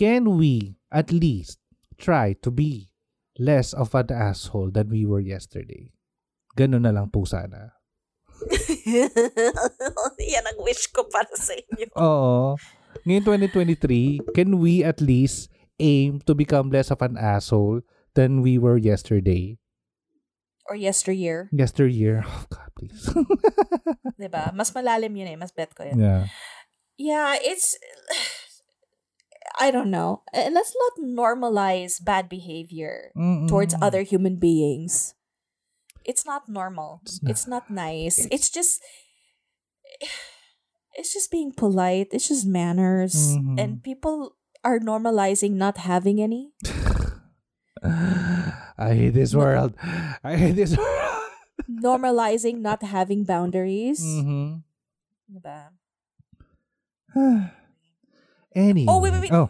can 0.00 0.38
we, 0.40 0.80
at 0.88 1.12
least, 1.12 1.60
try 2.00 2.32
to 2.40 2.50
be 2.50 2.90
less 3.38 3.72
of 3.72 3.94
an 3.94 4.08
asshole 4.10 4.72
than 4.72 4.88
we 4.88 5.04
were 5.04 5.22
yesterday? 5.22 5.92
Ganun 6.56 6.84
na 6.84 6.92
lang 6.92 7.08
po 7.08 7.24
sana. 7.24 7.76
Yan 10.22 10.46
ang 10.46 10.58
wish 10.62 10.86
ko 10.94 11.04
para 11.10 11.30
sa 11.34 11.52
inyo. 11.54 11.86
Oo. 11.98 12.54
Ngayon 13.02 13.24
2023, 13.50 14.36
can 14.36 14.60
we 14.62 14.84
at 14.84 15.00
least 15.02 15.50
aim 15.80 16.22
to 16.22 16.36
become 16.36 16.70
less 16.70 16.92
of 16.92 17.02
an 17.02 17.18
asshole 17.18 17.82
than 18.14 18.44
we 18.44 18.58
were 18.60 18.76
yesterday? 18.78 19.58
Or 20.70 20.78
yesteryear. 20.78 21.50
Yesteryear. 21.50 22.22
Oh, 22.28 22.44
God, 22.48 22.70
please. 22.78 23.02
Diba? 24.20 24.54
Mas 24.54 24.70
malalim 24.70 25.10
yun 25.18 25.34
eh. 25.34 25.36
Mas 25.36 25.50
bet 25.50 25.74
ko 25.74 25.82
yun. 25.82 25.98
yeah. 25.98 26.30
Yeah, 26.96 27.34
it's... 27.40 27.74
I 29.58 29.70
don't 29.70 29.90
know. 29.90 30.22
Uh, 30.32 30.48
Let's 30.54 30.72
not 30.72 31.02
normalize 31.02 31.98
bad 32.02 32.28
behavior 32.30 33.10
Mm-mm. 33.18 33.48
towards 33.50 33.74
other 33.82 34.02
human 34.02 34.36
beings. 34.36 35.14
It's 36.04 36.24
not 36.24 36.48
normal. 36.48 37.00
It's 37.04 37.20
It's 37.26 37.46
not. 37.46 37.68
not, 37.68 37.70
nice. 37.70 38.26
It's, 38.30 38.48
just 38.50 38.80
it's 40.94 41.12
just 41.12 41.30
being 41.30 41.52
polite. 41.52 42.08
It's 42.12 42.28
just 42.28 42.46
manners. 42.46 43.36
Mhm. 43.36 43.58
And 43.60 43.82
people 43.82 44.36
are 44.64 44.78
normalizing 44.78 45.52
not 45.58 45.78
having 45.78 46.20
any. 46.20 46.52
I 47.82 48.94
hate 48.94 49.14
this 49.14 49.34
world. 49.34 49.74
I 50.24 50.36
hate 50.36 50.56
this 50.56 50.76
world. 50.76 51.22
normalizing 51.70 52.60
not 52.60 52.82
having 52.82 53.24
boundaries. 53.24 54.02
mm-hmm. 54.02 54.62
Diba? 55.30 55.70
Oh, 58.88 59.00
wait, 59.00 59.12
wait, 59.12 59.22
wait. 59.22 59.32
Oh, 59.32 59.48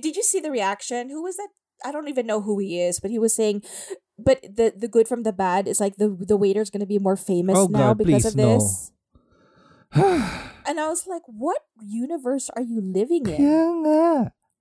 Did 0.00 0.16
you 0.16 0.22
see 0.22 0.40
the 0.40 0.50
reaction? 0.50 1.10
Who 1.10 1.22
was 1.22 1.36
that? 1.36 1.48
I 1.84 1.90
don't 1.92 2.08
even 2.08 2.26
know 2.26 2.40
who 2.40 2.58
he 2.58 2.80
is, 2.80 2.98
but 3.00 3.10
he 3.10 3.18
was 3.18 3.34
saying, 3.34 3.62
but 4.18 4.42
the 4.42 4.72
the 4.74 4.88
good 4.88 5.06
from 5.06 5.22
the 5.22 5.32
bad 5.32 5.66
is 5.66 5.78
like 5.78 5.96
the 5.96 6.10
the 6.10 6.36
waiter's 6.36 6.70
gonna 6.70 6.86
be 6.86 6.98
more 6.98 7.16
famous 7.16 7.58
Oh, 7.58 7.66
now 7.66 7.94
God, 7.94 7.98
because 7.98 8.22
please, 8.22 8.26
of 8.26 8.36
no. 8.36 8.58
And 10.68 10.78
I 10.78 10.86
was 10.88 11.06
like, 11.06 11.26
what 11.26 11.60
universe 11.82 12.48
are 12.54 12.62
you 12.62 12.80
living 12.80 13.26
in? 13.26 13.36
kaya 13.36 13.66
nga. 13.82 14.06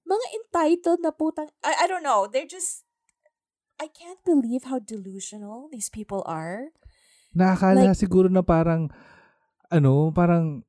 Mga 0.04 0.28
entitled 0.36 1.00
na 1.06 1.12
putang 1.14 1.50
I, 1.64 1.86
I 1.86 1.86
don't 1.88 2.04
know. 2.04 2.28
They're 2.28 2.50
just 2.50 2.84
I 3.82 3.90
can't 3.90 4.22
believe 4.22 4.70
how 4.70 4.78
delusional 4.78 5.70
these 5.72 5.90
people 5.90 6.22
are. 6.30 6.70
Nakakala 7.34 7.94
Like- 7.94 7.98
siguro 7.98 8.30
na 8.30 8.46
parang, 8.46 8.92
ano, 9.72 10.12
parang 10.12 10.62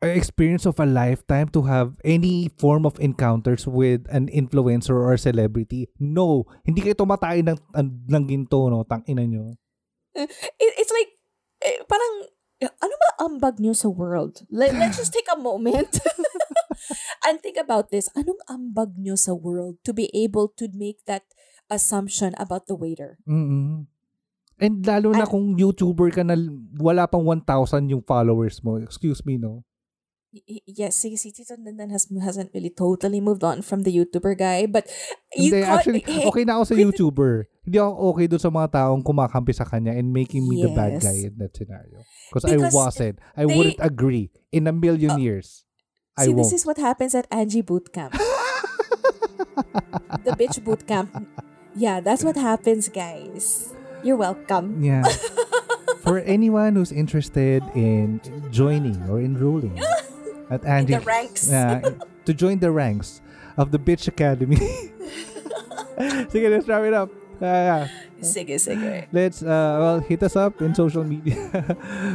experience 0.00 0.64
of 0.64 0.78
a 0.78 0.86
lifetime 0.86 1.48
to 1.50 1.66
have 1.66 1.98
any 2.04 2.52
form 2.60 2.86
of 2.86 2.94
encounters 3.00 3.66
with 3.66 4.06
an 4.12 4.28
influencer 4.30 4.94
or 4.94 5.16
celebrity. 5.18 5.90
No, 5.98 6.46
hindi 6.62 6.84
kayo 6.84 6.94
tumatay 6.94 7.42
ng, 7.42 7.58
ng 8.06 8.24
ginto, 8.28 8.70
no? 8.70 8.86
Tangina 8.86 9.26
nyo. 9.26 9.56
It, 10.14 10.30
it's 10.60 10.92
like 10.92 11.10
eh, 11.64 11.82
parang 11.88 12.30
ano 12.62 12.94
ba 12.96 13.08
ambag 13.20 13.60
nyo 13.60 13.76
sa 13.76 13.88
world? 13.92 14.44
Let, 14.48 14.72
let's 14.76 14.96
just 14.96 15.12
take 15.12 15.28
a 15.28 15.36
moment 15.36 16.00
and 17.26 17.40
think 17.44 17.60
about 17.60 17.92
this. 17.92 18.08
Anong 18.16 18.40
ambag 18.48 18.96
nyo 18.96 19.16
sa 19.16 19.36
world 19.36 19.76
to 19.84 19.92
be 19.92 20.08
able 20.16 20.48
to 20.56 20.68
make 20.72 21.04
that 21.04 21.28
assumption 21.68 22.32
about 22.40 22.64
the 22.66 22.76
waiter? 22.78 23.20
mm 23.28 23.84
And 24.56 24.80
lalo 24.88 25.12
na 25.12 25.28
And- 25.28 25.32
kung 25.32 25.46
YouTuber 25.60 26.16
ka 26.16 26.24
na 26.24 26.32
wala 26.80 27.04
pang 27.04 27.20
1,000 27.28 27.92
yung 27.92 28.00
followers 28.00 28.64
mo. 28.64 28.80
Excuse 28.80 29.20
me, 29.28 29.36
no? 29.36 29.68
Yes, 30.66 31.00
si, 31.00 31.16
si 31.16 31.32
Tito 31.32 31.56
Nandan 31.56 31.88
has, 31.90 32.08
hasn't 32.20 32.50
really 32.52 32.68
totally 32.68 33.20
moved 33.24 33.40
on 33.42 33.62
from 33.62 33.82
the 33.88 33.92
YouTuber 33.94 34.36
guy, 34.36 34.66
but 34.66 34.84
you 35.32 35.48
Hindi, 35.54 35.64
caught- 35.64 35.74
actually, 35.80 36.02
eh, 36.04 36.28
okay 36.28 36.44
na 36.44 36.60
ako 36.60 36.64
sa 36.64 36.74
YouTuber. 36.76 37.32
Hindi 37.64 37.76
ako 37.80 37.92
okay 38.12 38.26
doon 38.28 38.42
sa 38.42 38.50
mga 38.52 38.68
taong 38.76 39.00
kumakampi 39.00 39.52
sa 39.56 39.64
kanya 39.64 39.96
and 39.96 40.12
making 40.12 40.44
me 40.44 40.60
the 40.60 40.68
bad 40.76 41.00
Yes. 41.00 41.04
guy 41.08 41.16
in 41.24 41.34
that 41.40 41.56
scenario. 41.56 42.04
Because 42.28 42.44
I 42.44 42.56
wasn't. 42.60 43.16
I 43.32 43.46
they- 43.48 43.56
wouldn't 43.56 43.80
agree 43.80 44.28
in 44.52 44.68
a 44.68 44.74
million 44.76 45.16
Uh, 45.16 45.22
years. 45.24 45.64
I 46.18 46.28
See, 46.28 46.34
won't. 46.36 46.44
this 46.48 46.52
is 46.52 46.66
what 46.68 46.76
happens 46.76 47.14
at 47.16 47.24
Angie 47.32 47.64
Bootcamp. 47.64 48.12
the 50.24 50.32
bitch 50.36 50.60
bootcamp. 50.60 51.08
Yeah, 51.76 52.00
that's 52.00 52.24
what 52.24 52.36
happens, 52.36 52.88
guys. 52.88 53.72
You're 54.04 54.16
welcome. 54.16 54.80
Yeah. 54.84 55.04
For 56.06 56.20
anyone 56.22 56.76
who's 56.76 56.92
interested 56.92 57.64
in 57.74 58.20
joining 58.54 58.96
or 59.10 59.18
enrolling 59.20 59.74
at 60.50 60.64
Andy, 60.64 60.94
the 60.94 61.00
ranks. 61.00 61.48
Yeah, 61.48 61.80
to 62.24 62.34
join 62.34 62.58
the 62.58 62.70
ranks 62.70 63.20
of 63.56 63.70
the 63.70 63.78
Bitch 63.78 64.08
Academy. 64.08 64.56
Sige, 66.28 66.50
let's 66.50 66.68
wrap 66.68 66.84
it 66.84 66.94
up. 66.94 67.10
Yeah, 67.40 67.64
yeah. 67.64 67.88
Sige, 68.20 68.56
sige. 68.56 69.08
Let's 69.12 69.42
uh 69.42 69.76
well 69.80 70.00
hit 70.00 70.22
us 70.22 70.36
up 70.36 70.60
in 70.62 70.74
social 70.74 71.04
media. 71.04 71.36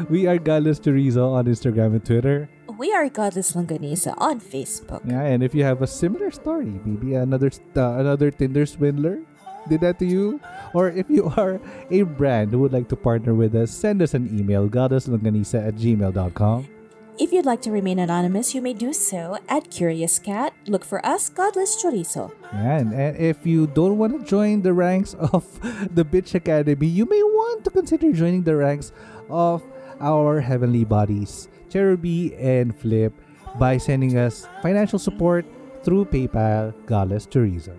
we 0.10 0.26
are 0.26 0.38
Godless 0.38 0.80
Chorizo 0.80 1.34
on 1.34 1.46
Instagram 1.46 1.94
and 1.94 2.06
Twitter. 2.06 2.50
We 2.78 2.94
are 2.94 3.10
Godless 3.10 3.54
Longganisa 3.54 4.15
on 4.17 4.39
Facebook. 4.39 5.06
Yeah, 5.06 5.22
and 5.22 5.44
if 5.44 5.54
you 5.54 5.63
have 5.63 5.82
a 5.82 5.88
similar 5.88 6.32
story, 6.32 6.74
maybe 6.86 7.13
another 7.13 7.52
uh, 7.78 8.02
another 8.02 8.32
Tinder 8.32 8.65
swindler 8.65 9.22
did 9.70 9.82
that 9.82 10.00
to 10.00 10.06
you? 10.06 10.39
Or 10.74 10.89
if 10.89 11.10
you 11.10 11.32
are 11.38 11.62
a 11.89 12.02
brand 12.04 12.52
who 12.52 12.60
would 12.60 12.74
like 12.74 12.89
to 12.89 12.96
partner 12.96 13.34
with 13.34 13.56
us, 13.56 13.70
send 13.72 14.02
us 14.02 14.13
an 14.13 14.26
email, 14.34 14.67
godlesslongganisa 14.67 15.67
at 15.67 15.76
gmail.com. 15.76 16.67
If 17.21 17.31
you'd 17.31 17.45
like 17.45 17.62
to 17.69 17.71
remain 17.71 17.99
anonymous, 17.99 18.55
you 18.55 18.63
may 18.63 18.73
do 18.73 18.93
so 18.93 19.38
at 19.47 19.69
Curious 19.69 20.17
Cat. 20.17 20.55
Look 20.65 20.84
for 20.84 21.05
us, 21.05 21.29
Godless 21.29 21.77
Chorizo. 21.77 22.34
And, 22.49 22.93
and 22.93 23.15
if 23.15 23.45
you 23.45 23.67
don't 23.67 23.99
want 23.99 24.19
to 24.19 24.25
join 24.25 24.63
the 24.63 24.73
ranks 24.73 25.13
of 25.13 25.45
the 25.93 26.03
Bitch 26.03 26.34
Academy, 26.34 26.88
you 26.88 27.05
may 27.05 27.21
want 27.21 27.63
to 27.65 27.69
consider 27.69 28.12
joining 28.12 28.41
the 28.41 28.55
ranks 28.55 28.91
of 29.29 29.62
our 29.99 30.41
heavenly 30.41 30.84
bodies, 30.84 31.47
Cherubi 31.69 32.34
and 32.41 32.75
Flip, 32.75 33.13
by 33.60 33.77
sending 33.77 34.17
us 34.17 34.47
financial 34.63 34.97
support 34.97 35.45
through 35.84 36.05
PayPal, 36.05 36.73
Godless 36.88 37.27
Chorizo. 37.27 37.77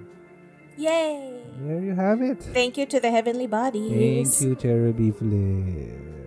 Yay! 0.77 1.43
There 1.59 1.81
you 1.83 1.97
have 1.97 2.23
it. 2.23 2.41
Thank 2.55 2.79
you 2.79 2.87
to 2.87 3.01
the 3.01 3.11
heavenly 3.11 3.49
bodies. 3.49 4.39
Thank 4.39 4.47
you, 4.47 4.55
Cherubi 4.55 5.11
Flip. 5.11 6.22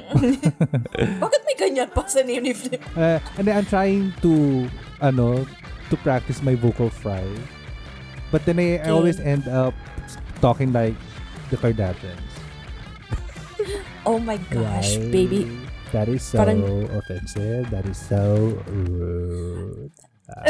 Bakit 1.22 1.40
may 1.46 1.56
ganyan 1.56 1.88
pa 1.90 2.04
sa 2.06 2.20
name 2.22 2.50
ni 2.50 2.54
Flip? 2.54 2.80
Uh, 2.96 3.18
and 3.38 3.44
then 3.46 3.54
I'm 3.56 3.66
trying 3.66 4.12
to, 4.22 4.66
ano, 5.00 5.44
to 5.90 5.94
practice 6.00 6.42
my 6.42 6.54
vocal 6.54 6.90
fry. 6.90 7.24
But 8.30 8.44
then 8.46 8.58
I, 8.58 8.78
I 8.78 8.90
always 8.90 9.18
end 9.18 9.48
up 9.48 9.74
talking 10.40 10.72
like 10.72 10.94
the 11.50 11.56
Kardashians. 11.58 12.22
Oh 14.06 14.18
my 14.18 14.38
gosh, 14.48 14.96
Right? 14.96 15.10
baby. 15.12 15.50
That 15.92 16.08
is 16.08 16.22
so 16.22 16.38
Parang- 16.38 16.86
offensive. 16.94 17.68
That 17.70 17.84
is 17.86 17.98
so 17.98 18.54
rude. 18.70 19.90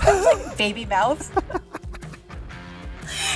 like 0.00 0.56
Baby 0.56 0.84
mouth. 0.88 1.20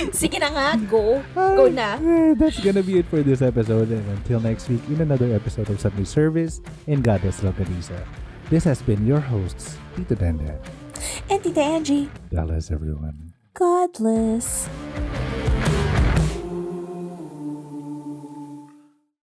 Sige 0.17 0.39
na 0.41 0.49
nga, 0.51 0.67
go. 0.89 1.21
Go 1.35 1.69
na. 1.69 2.01
Eh, 2.01 2.33
That's 2.35 2.61
gonna 2.61 2.83
be 2.83 2.99
it 3.01 3.07
for 3.13 3.23
this 3.23 3.43
episode. 3.43 3.91
And 3.93 4.05
until 4.17 4.41
next 4.41 4.69
week, 4.69 4.81
in 4.89 5.01
another 5.01 5.29
episode 5.35 5.69
of 5.69 5.81
Sunday 5.81 6.05
Service 6.09 6.61
in 6.87 7.03
Goddess 7.05 7.41
Localiza. 7.45 8.01
This 8.49 8.65
has 8.65 8.83
been 8.83 9.07
your 9.07 9.21
hosts, 9.21 9.79
Tito 9.95 10.17
Dandan. 10.17 10.59
And 11.31 11.39
Tita 11.43 11.61
Angie, 11.63 12.09
God 12.35 12.49
bless 12.49 12.71
everyone. 12.71 13.33
Godless. 13.55 14.69